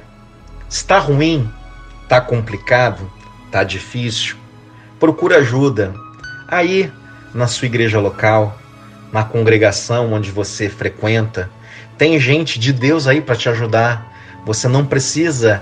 Está 0.69 0.99
ruim? 0.99 1.49
Está 2.03 2.19
complicado? 2.19 3.09
Está 3.45 3.63
difícil? 3.63 4.35
Procura 4.99 5.37
ajuda. 5.37 5.93
Aí, 6.47 6.91
na 7.33 7.47
sua 7.47 7.65
igreja 7.65 7.99
local, 7.99 8.57
na 9.11 9.23
congregação 9.23 10.13
onde 10.13 10.31
você 10.31 10.69
frequenta. 10.69 11.49
Tem 11.97 12.19
gente 12.19 12.59
de 12.59 12.71
Deus 12.71 13.07
aí 13.07 13.21
para 13.21 13.35
te 13.35 13.49
ajudar. 13.49 14.11
Você 14.45 14.67
não 14.67 14.85
precisa 14.85 15.61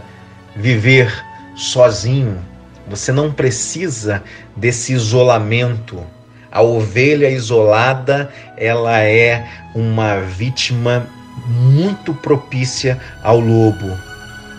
viver 0.56 1.12
sozinho. 1.56 2.40
Você 2.88 3.12
não 3.12 3.32
precisa 3.32 4.24
desse 4.56 4.94
isolamento. 4.94 6.04
A 6.52 6.62
ovelha 6.62 7.30
isolada, 7.30 8.32
ela 8.58 9.00
é 9.02 9.48
uma 9.76 10.20
vítima 10.20 11.06
muito 11.48 12.14
propícia 12.14 13.00
ao 13.24 13.40
lobo, 13.40 13.98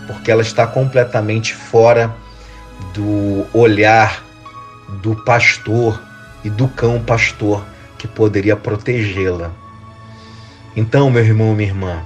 porque 0.07 0.31
ela 0.31 0.41
está 0.41 0.65
completamente 0.65 1.53
fora 1.53 2.13
do 2.93 3.45
olhar 3.53 4.23
do 5.01 5.15
pastor 5.23 6.01
e 6.43 6.49
do 6.49 6.67
cão 6.69 7.01
pastor 7.01 7.63
que 8.01 8.07
poderia 8.07 8.55
protegê-la. 8.55 9.51
Então, 10.75 11.11
meu 11.11 11.23
irmão, 11.23 11.53
minha 11.53 11.69
irmã, 11.69 12.01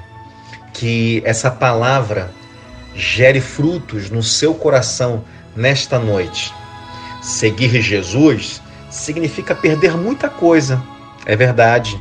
que 0.73 1.21
essa 1.23 1.49
palavra 1.49 2.34
gere 2.93 3.39
frutos 3.39 4.10
no 4.10 4.21
seu 4.21 4.53
coração 4.53 5.23
nesta 5.55 5.97
noite. 5.97 6.53
Seguir 7.21 7.81
Jesus 7.81 8.62
significa 8.89 9.55
perder 9.55 9.95
muita 9.95 10.27
coisa, 10.27 10.84
é 11.25 11.34
verdade. 11.34 11.97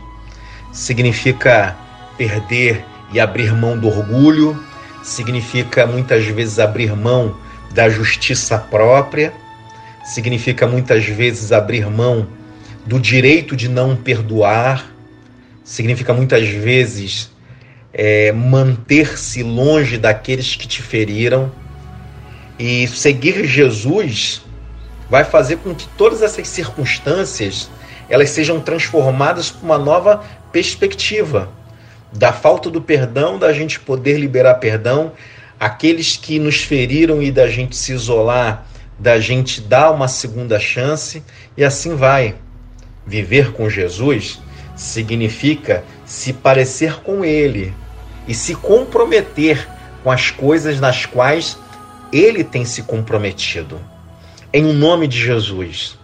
Significa 0.73 1.77
perder 2.19 2.85
e 3.13 3.21
abrir 3.21 3.53
mão 3.55 3.79
do 3.79 3.87
orgulho, 3.87 4.61
significa 5.05 5.87
muitas 5.87 6.27
vezes 6.27 6.59
abrir 6.59 6.97
mão 6.97 7.37
da 7.71 7.89
justiça 7.89 8.59
própria, 8.59 9.33
significa 10.05 10.67
muitas 10.67 11.05
vezes 11.05 11.53
abrir 11.53 11.89
mão 11.89 12.27
do 12.87 13.01
direito 13.01 13.57
de 13.57 13.69
não 13.69 13.97
perdoar, 13.97 14.93
significa 15.65 16.13
muitas 16.13 16.49
vezes 16.49 17.31
é, 17.93 18.33
manter-se 18.33 19.43
longe 19.43 19.97
daqueles 19.97 20.57
que 20.57 20.69
te 20.69 20.83
feriram. 20.83 21.51
E 22.59 22.87
seguir 22.89 23.47
Jesus 23.47 24.43
vai 25.09 25.25
fazer 25.25 25.57
com 25.57 25.75
que 25.75 25.89
todas 25.97 26.23
essas 26.23 26.47
circunstâncias 26.49 27.71
elas 28.09 28.31
sejam 28.31 28.61
transformadas 28.61 29.51
por 29.51 29.65
uma 29.65 29.79
nova 29.79 30.23
perspectiva. 30.53 31.49
Da 32.13 32.33
falta 32.33 32.71
do 32.71 32.81
perdão, 32.81 33.39
da 33.39 33.53
gente 33.53 33.81
poder 33.81 34.19
liberar 34.19 34.55
perdão, 34.57 35.13
aqueles 35.59 36.17
que 36.17 36.39
nos 36.39 36.63
feriram 36.63 37.23
e 37.23 37.33
da 37.33 37.49
gente 37.49 37.77
se 37.77 37.93
isolar, 37.93 38.67
da 38.99 39.19
gente 39.19 39.61
dar 39.61 39.91
uma 39.91 40.07
segunda 40.07 40.61
chance, 40.61 41.23
e 41.57 41.65
assim 41.65 41.97
vai. 41.97 42.37
Viver 43.07 43.53
com 43.53 43.69
Jesus 43.69 44.41
significa 44.77 45.85
se 46.05 46.33
parecer 46.33 47.01
com 47.03 47.25
Ele 47.25 47.75
e 48.27 48.35
se 48.35 48.55
comprometer 48.55 49.69
com 50.03 50.11
as 50.11 50.31
coisas 50.31 50.81
nas 50.81 51.07
quais 51.07 51.59
Ele 52.13 52.43
tem 52.43 52.65
se 52.65 52.83
comprometido. 52.83 53.81
Em 54.53 54.73
nome 54.73 55.07
de 55.07 55.19
Jesus. 55.19 55.99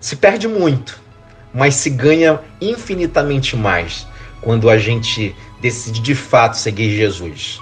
Se 0.00 0.16
perde 0.16 0.48
muito, 0.48 0.98
mas 1.52 1.74
se 1.74 1.90
ganha 1.90 2.40
infinitamente 2.60 3.56
mais 3.56 4.06
quando 4.40 4.70
a 4.70 4.78
gente 4.78 5.34
decide 5.60 6.00
de 6.00 6.14
fato 6.14 6.56
seguir 6.56 6.96
Jesus. 6.96 7.60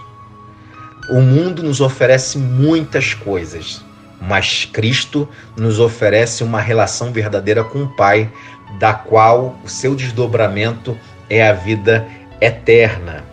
O 1.10 1.20
mundo 1.20 1.62
nos 1.62 1.80
oferece 1.80 2.38
muitas 2.38 3.14
coisas, 3.14 3.82
mas 4.20 4.66
Cristo 4.66 5.28
nos 5.56 5.80
oferece 5.80 6.44
uma 6.44 6.60
relação 6.60 7.12
verdadeira 7.12 7.64
com 7.64 7.84
o 7.84 7.96
Pai, 7.96 8.30
da 8.78 8.92
qual 8.92 9.56
o 9.64 9.68
seu 9.68 9.94
desdobramento 9.94 10.96
é 11.28 11.46
a 11.46 11.52
vida 11.52 12.06
eterna. 12.40 13.24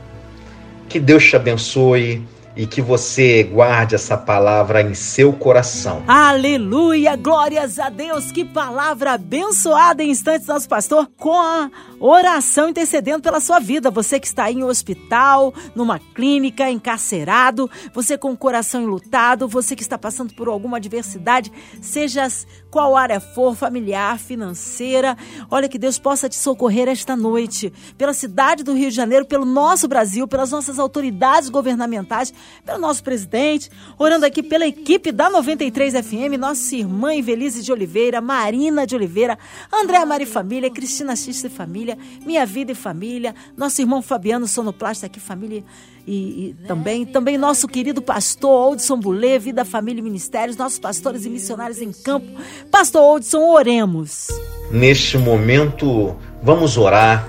Que 0.87 0.99
Deus 0.99 1.27
te 1.27 1.35
abençoe 1.35 2.25
e 2.55 2.65
que 2.65 2.81
você 2.81 3.43
guarde 3.43 3.95
essa 3.95 4.15
palavra 4.17 4.81
em 4.81 4.93
seu 4.93 5.33
coração. 5.33 6.03
Aleluia! 6.07 7.15
Glórias 7.15 7.77
a 7.79 7.89
Deus! 7.89 8.31
Que 8.31 8.45
palavra 8.45 9.13
abençoada 9.13 10.03
em 10.03 10.09
instantes, 10.09 10.47
nosso 10.47 10.67
pastor, 10.69 11.09
com 11.17 11.39
a 11.39 11.69
oração 11.99 12.69
intercedendo 12.69 13.21
pela 13.21 13.39
sua 13.39 13.59
vida. 13.59 13.91
Você 13.91 14.19
que 14.19 14.27
está 14.27 14.49
em 14.51 14.63
hospital, 14.63 15.53
numa 15.75 15.99
clínica, 15.99 16.69
encarcerado, 16.69 17.69
você 17.93 18.17
com 18.17 18.31
o 18.31 18.37
coração 18.37 18.81
enlutado, 18.81 19.47
você 19.47 19.75
que 19.75 19.81
está 19.81 19.97
passando 19.97 20.33
por 20.33 20.47
alguma 20.47 20.77
adversidade, 20.77 21.51
seja 21.81 22.25
qual 22.71 22.95
área 22.95 23.19
for, 23.19 23.55
familiar, 23.55 24.17
financeira. 24.19 25.17
Olha 25.49 25.69
que 25.69 25.77
Deus 25.77 25.97
possa 25.97 26.27
te 26.27 26.35
socorrer 26.35 26.87
esta 26.87 27.15
noite, 27.15 27.71
pela 27.97 28.13
cidade 28.13 28.63
do 28.63 28.73
Rio 28.73 28.89
de 28.89 28.95
Janeiro, 28.95 29.25
pelo 29.25 29.45
nosso 29.45 29.87
Brasil, 29.87 30.27
pelas 30.27 30.51
nossas 30.51 30.79
autoridades 30.79 31.49
governamentais, 31.49 32.33
pelo 32.65 32.79
nosso 32.79 33.03
presidente, 33.03 33.69
orando 33.97 34.25
aqui 34.25 34.41
pela 34.41 34.65
equipe 34.65 35.11
da 35.11 35.29
93 35.29 35.93
FM, 35.93 36.37
nossa 36.39 36.75
irmã 36.75 37.13
Invelise 37.13 37.61
de 37.61 37.71
Oliveira, 37.71 38.21
Marina 38.21 38.85
de 38.85 38.95
Oliveira, 38.95 39.37
André 39.71 40.03
Mari 40.05 40.25
Família, 40.25 40.69
Cristina 40.69 41.15
Xista 41.15 41.47
e 41.47 41.49
Família, 41.49 41.97
Minha 42.25 42.45
Vida 42.45 42.71
e 42.71 42.75
Família, 42.75 43.35
nosso 43.55 43.81
irmão 43.81 44.01
Fabiano 44.01 44.47
Sonoplasta 44.47 45.05
aqui, 45.05 45.19
família 45.19 45.63
e, 46.07 46.49
e, 46.49 46.55
também, 46.67 47.05
também 47.05 47.37
nosso 47.37 47.67
querido 47.67 48.01
pastor 48.01 48.51
Oldson 48.51 48.99
Bulê, 48.99 49.39
Vida, 49.39 49.65
Família 49.65 49.99
e 49.99 50.03
Ministérios, 50.03 50.55
nossos 50.55 50.77
pastores 50.77 51.25
e 51.25 51.29
missionários 51.29 51.81
em 51.81 51.91
campo. 51.91 52.27
Pastor 52.69 53.01
Oldson, 53.01 53.41
oremos. 53.49 54.27
Neste 54.71 55.17
momento, 55.17 56.15
vamos 56.43 56.77
orar, 56.77 57.27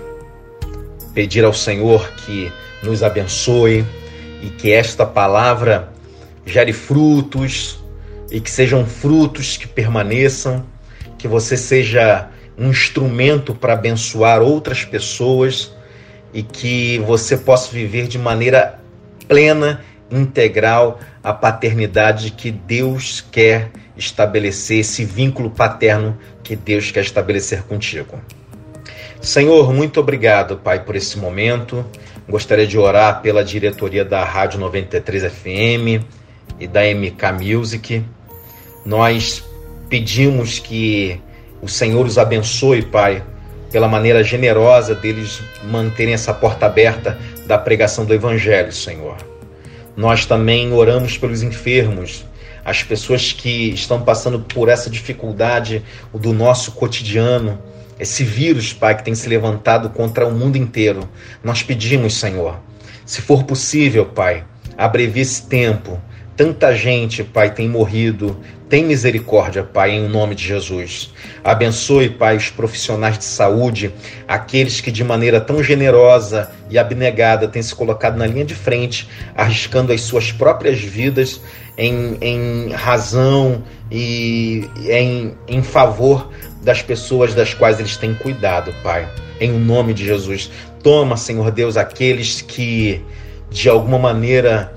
pedir 1.14 1.44
ao 1.44 1.54
Senhor 1.54 2.06
que 2.24 2.52
nos 2.82 3.02
abençoe 3.02 3.84
e 4.42 4.48
que 4.50 4.72
esta 4.72 5.06
palavra 5.06 5.92
gere 6.44 6.72
frutos 6.72 7.78
e 8.30 8.40
que 8.40 8.50
sejam 8.50 8.86
frutos 8.86 9.56
que 9.56 9.66
permaneçam, 9.66 10.64
que 11.18 11.26
você 11.26 11.56
seja 11.56 12.28
um 12.58 12.70
instrumento 12.70 13.54
para 13.54 13.74
abençoar 13.74 14.40
outras 14.40 14.84
pessoas 14.84 15.72
e 16.32 16.42
que 16.42 16.98
você 17.00 17.36
possa 17.36 17.70
viver 17.70 18.06
de 18.06 18.18
maneira 18.18 18.78
plena, 19.28 19.82
integral, 20.10 21.00
a 21.22 21.32
paternidade 21.32 22.30
que 22.30 22.50
Deus 22.50 23.24
quer 23.30 23.70
estabelecer, 23.96 24.80
esse 24.80 25.04
vínculo 25.04 25.50
paterno 25.50 26.16
que 26.42 26.54
Deus 26.54 26.90
quer 26.90 27.00
estabelecer 27.00 27.62
contigo. 27.62 28.20
Senhor, 29.20 29.72
muito 29.72 29.98
obrigado, 29.98 30.58
Pai, 30.58 30.84
por 30.84 30.94
esse 30.94 31.18
momento. 31.18 31.84
Gostaria 32.28 32.66
de 32.66 32.76
orar 32.76 33.22
pela 33.22 33.44
diretoria 33.44 34.04
da 34.04 34.24
Rádio 34.24 34.58
93 34.58 35.32
FM 35.32 36.04
e 36.58 36.66
da 36.66 36.80
MK 36.82 37.32
Music. 37.40 38.04
Nós 38.84 39.44
pedimos 39.88 40.58
que 40.58 41.20
o 41.62 41.68
Senhor 41.68 42.04
os 42.04 42.18
abençoe, 42.18 42.82
Pai, 42.82 43.22
pela 43.70 43.86
maneira 43.86 44.24
generosa 44.24 44.92
deles 44.92 45.40
manterem 45.64 46.14
essa 46.14 46.34
porta 46.34 46.66
aberta 46.66 47.16
da 47.46 47.56
pregação 47.56 48.04
do 48.04 48.12
Evangelho, 48.12 48.72
Senhor. 48.72 49.16
Nós 49.96 50.26
também 50.26 50.72
oramos 50.72 51.16
pelos 51.16 51.42
enfermos, 51.42 52.24
as 52.64 52.82
pessoas 52.82 53.32
que 53.32 53.70
estão 53.70 54.02
passando 54.02 54.40
por 54.40 54.68
essa 54.68 54.90
dificuldade 54.90 55.84
do 56.12 56.32
nosso 56.32 56.72
cotidiano, 56.72 57.56
esse 57.98 58.22
vírus, 58.24 58.72
Pai, 58.72 58.96
que 58.96 59.04
tem 59.04 59.14
se 59.14 59.28
levantado 59.28 59.90
contra 59.90 60.26
o 60.26 60.32
mundo 60.32 60.56
inteiro. 60.56 61.08
Nós 61.42 61.62
pedimos, 61.62 62.14
Senhor, 62.14 62.58
se 63.04 63.22
for 63.22 63.44
possível, 63.44 64.06
Pai, 64.06 64.44
abrevie 64.76 65.22
esse 65.22 65.46
tempo. 65.46 66.00
Tanta 66.36 66.74
gente, 66.74 67.24
Pai, 67.24 67.54
tem 67.54 67.66
morrido, 67.66 68.38
tem 68.68 68.84
misericórdia, 68.84 69.62
Pai, 69.62 69.92
em 69.92 70.06
nome 70.06 70.34
de 70.34 70.44
Jesus. 70.44 71.10
Abençoe, 71.42 72.10
Pai, 72.10 72.36
os 72.36 72.50
profissionais 72.50 73.16
de 73.16 73.24
saúde, 73.24 73.94
aqueles 74.28 74.80
que 74.82 74.90
de 74.90 75.02
maneira 75.02 75.40
tão 75.40 75.62
generosa 75.62 76.50
e 76.68 76.78
abnegada 76.78 77.48
têm 77.48 77.62
se 77.62 77.74
colocado 77.74 78.18
na 78.18 78.26
linha 78.26 78.44
de 78.44 78.54
frente, 78.54 79.08
arriscando 79.34 79.92
as 79.92 80.02
suas 80.02 80.30
próprias 80.30 80.78
vidas 80.78 81.40
em, 81.78 82.18
em 82.20 82.72
razão 82.72 83.62
e 83.90 84.68
em, 84.88 85.34
em 85.48 85.62
favor 85.62 86.28
das 86.66 86.82
pessoas 86.82 87.32
das 87.32 87.54
quais 87.54 87.78
eles 87.78 87.96
têm 87.96 88.12
cuidado, 88.12 88.74
Pai. 88.82 89.08
Em 89.40 89.52
nome 89.52 89.94
de 89.94 90.04
Jesus. 90.04 90.50
Toma, 90.82 91.16
Senhor 91.16 91.52
Deus, 91.52 91.76
aqueles 91.76 92.42
que 92.42 93.00
de 93.48 93.68
alguma 93.68 94.00
maneira 94.00 94.76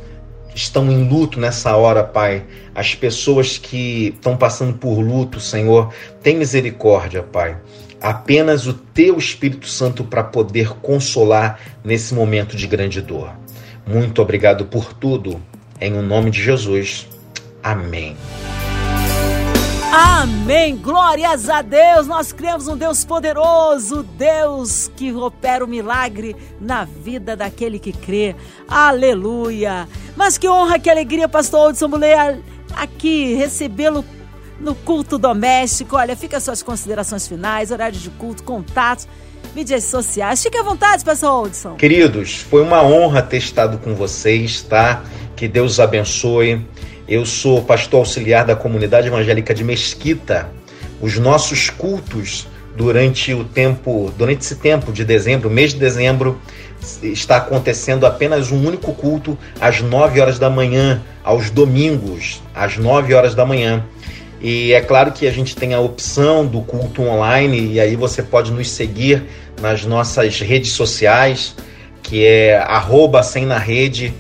estão 0.54 0.92
em 0.92 1.10
luto 1.10 1.40
nessa 1.40 1.76
hora, 1.76 2.04
Pai. 2.04 2.44
As 2.76 2.94
pessoas 2.94 3.58
que 3.58 4.14
estão 4.16 4.38
passando 4.38 4.78
por 4.78 5.00
luto, 5.00 5.40
Senhor, 5.40 5.92
tem 6.22 6.38
misericórdia, 6.38 7.24
Pai. 7.24 7.58
Apenas 8.00 8.68
o 8.68 8.74
Teu 8.74 9.18
Espírito 9.18 9.68
Santo 9.68 10.04
para 10.04 10.24
poder 10.24 10.76
consolar 10.82 11.60
nesse 11.84 12.14
momento 12.14 12.56
de 12.56 12.68
grande 12.68 13.02
dor. 13.02 13.32
Muito 13.88 14.22
obrigado 14.22 14.64
por 14.66 14.94
tudo. 14.94 15.42
Em 15.82 15.98
o 15.98 16.04
nome 16.04 16.30
de 16.30 16.44
Jesus. 16.44 17.08
Amém. 17.64 18.16
Amém. 19.92 20.78
Glórias 20.78 21.50
a 21.50 21.64
Deus. 21.64 22.06
Nós 22.06 22.32
cremos 22.32 22.68
um 22.68 22.78
Deus 22.78 23.04
poderoso, 23.04 24.04
Deus 24.04 24.92
que 24.96 25.12
opera 25.12 25.66
o 25.66 25.68
milagre 25.68 26.36
na 26.62 26.86
vida 26.86 27.36
daquele 27.36 27.80
que 27.80 27.92
crê. 27.92 28.36
Aleluia. 28.68 29.88
Mas 30.16 30.38
que 30.38 30.48
honra, 30.48 30.78
que 30.78 30.92
alegria, 30.92 31.28
pastor 31.28 31.72
Hudson 31.72 31.88
Mulher, 31.88 32.40
aqui 32.76 33.34
recebê-lo 33.34 34.06
no 34.60 34.76
culto 34.76 35.18
doméstico. 35.18 35.96
Olha, 35.96 36.16
fica 36.16 36.38
as 36.38 36.44
suas 36.44 36.62
considerações 36.62 37.28
finais, 37.28 37.72
horário 37.72 37.98
de 37.98 38.12
culto, 38.12 38.44
contatos, 38.44 39.08
mídias 39.56 39.86
sociais. 39.86 40.44
Fique 40.44 40.58
à 40.58 40.62
vontade, 40.62 41.04
pastor 41.04 41.48
Hudson. 41.48 41.76
Queridos, 41.78 42.36
foi 42.36 42.62
uma 42.62 42.84
honra 42.84 43.24
ter 43.24 43.38
estado 43.38 43.80
com 43.80 43.96
vocês, 43.96 44.62
tá? 44.62 45.02
Que 45.36 45.48
Deus 45.48 45.80
abençoe. 45.80 46.64
Eu 47.10 47.26
sou 47.26 47.64
pastor 47.64 48.02
auxiliar 48.02 48.46
da 48.46 48.56
comunidade 48.56 49.08
evangélica 49.08 49.52
de 49.52 49.64
Mesquita. 49.64 50.48
Os 51.02 51.18
nossos 51.18 51.68
cultos 51.68 52.48
durante 52.78 53.34
o 53.34 53.44
tempo, 53.44 54.14
durante 54.16 54.42
esse 54.42 54.58
tempo 54.58 54.92
de 54.94 55.04
dezembro, 55.04 55.50
mês 55.50 55.74
de 55.74 55.80
dezembro, 55.80 56.40
está 57.02 57.38
acontecendo 57.38 58.06
apenas 58.06 58.52
um 58.52 58.64
único 58.64 58.94
culto 58.94 59.36
às 59.60 59.82
9 59.82 60.22
horas 60.22 60.38
da 60.38 60.52
manhã, 60.52 61.02
aos 61.24 61.50
domingos, 61.50 62.44
às 62.54 62.78
9 62.78 63.12
horas 63.16 63.34
da 63.34 63.44
manhã. 63.44 63.84
E 64.40 64.72
é 64.72 64.80
claro 64.80 65.12
que 65.12 65.26
a 65.26 65.32
gente 65.32 65.56
tem 65.56 65.74
a 65.74 65.80
opção 65.80 66.46
do 66.46 66.62
culto 66.62 67.02
online, 67.02 67.72
e 67.74 67.80
aí 67.80 67.96
você 67.96 68.22
pode 68.22 68.52
nos 68.52 68.70
seguir 68.70 69.24
nas 69.60 69.84
nossas 69.84 70.40
redes 70.42 70.74
sociais, 70.74 71.56
que 72.04 72.24
é 72.24 72.60
arroba 72.60 73.24
sem 73.24 73.48
na 73.48 73.58
rede 73.58 74.14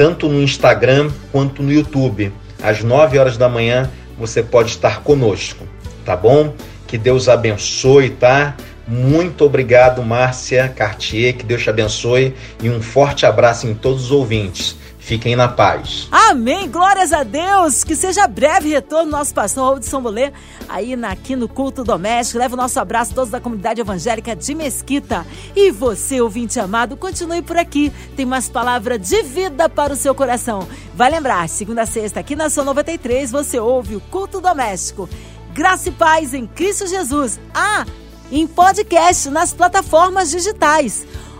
tanto 0.00 0.30
no 0.30 0.40
Instagram 0.40 1.10
quanto 1.30 1.62
no 1.62 1.70
YouTube. 1.70 2.32
Às 2.62 2.82
9 2.82 3.18
horas 3.18 3.36
da 3.36 3.50
manhã 3.50 3.90
você 4.18 4.42
pode 4.42 4.70
estar 4.70 5.02
conosco, 5.02 5.66
tá 6.06 6.16
bom? 6.16 6.54
Que 6.86 6.96
Deus 6.96 7.28
abençoe, 7.28 8.08
tá? 8.08 8.56
Muito 8.88 9.44
obrigado, 9.44 10.02
Márcia 10.02 10.70
Cartier, 10.70 11.36
que 11.36 11.44
Deus 11.44 11.62
te 11.62 11.68
abençoe 11.68 12.34
e 12.62 12.70
um 12.70 12.80
forte 12.80 13.26
abraço 13.26 13.66
em 13.66 13.74
todos 13.74 14.04
os 14.04 14.10
ouvintes. 14.10 14.74
Fiquem 15.00 15.34
na 15.34 15.48
paz. 15.48 16.06
Amém. 16.12 16.70
Glórias 16.70 17.12
a 17.12 17.22
Deus. 17.22 17.82
Que 17.82 17.96
seja 17.96 18.28
breve 18.28 18.68
retorno 18.68 19.10
nosso 19.10 19.34
pastor 19.34 19.82
São 19.82 20.00
Bolê 20.02 20.30
aí 20.68 20.94
aqui 21.04 21.34
no 21.34 21.48
culto 21.48 21.82
doméstico. 21.82 22.38
Leva 22.38 22.54
o 22.54 22.56
nosso 22.56 22.78
abraço 22.78 23.12
a 23.12 23.14
todos 23.14 23.30
da 23.30 23.40
comunidade 23.40 23.80
evangélica 23.80 24.36
de 24.36 24.54
Mesquita. 24.54 25.26
E 25.56 25.70
você, 25.72 26.20
ouvinte 26.20 26.60
amado, 26.60 26.96
continue 26.96 27.42
por 27.42 27.56
aqui. 27.56 27.90
Tem 28.14 28.26
mais 28.26 28.48
palavra 28.48 28.98
de 28.98 29.22
vida 29.22 29.68
para 29.68 29.94
o 29.94 29.96
seu 29.96 30.14
coração. 30.14 30.68
Vai 30.94 31.10
lembrar, 31.10 31.48
segunda 31.48 31.82
a 31.82 31.86
sexta, 31.86 32.20
aqui 32.20 32.36
na 32.36 32.50
São 32.50 32.64
93, 32.64 33.32
você 33.32 33.58
ouve 33.58 33.96
o 33.96 34.00
culto 34.00 34.40
doméstico. 34.40 35.08
Graça 35.52 35.88
e 35.88 35.92
paz 35.92 36.34
em 36.34 36.46
Cristo 36.46 36.86
Jesus. 36.86 37.40
Ah, 37.52 37.84
em 38.30 38.46
podcast 38.46 39.28
nas 39.30 39.52
plataformas 39.52 40.30
digitais 40.30 41.04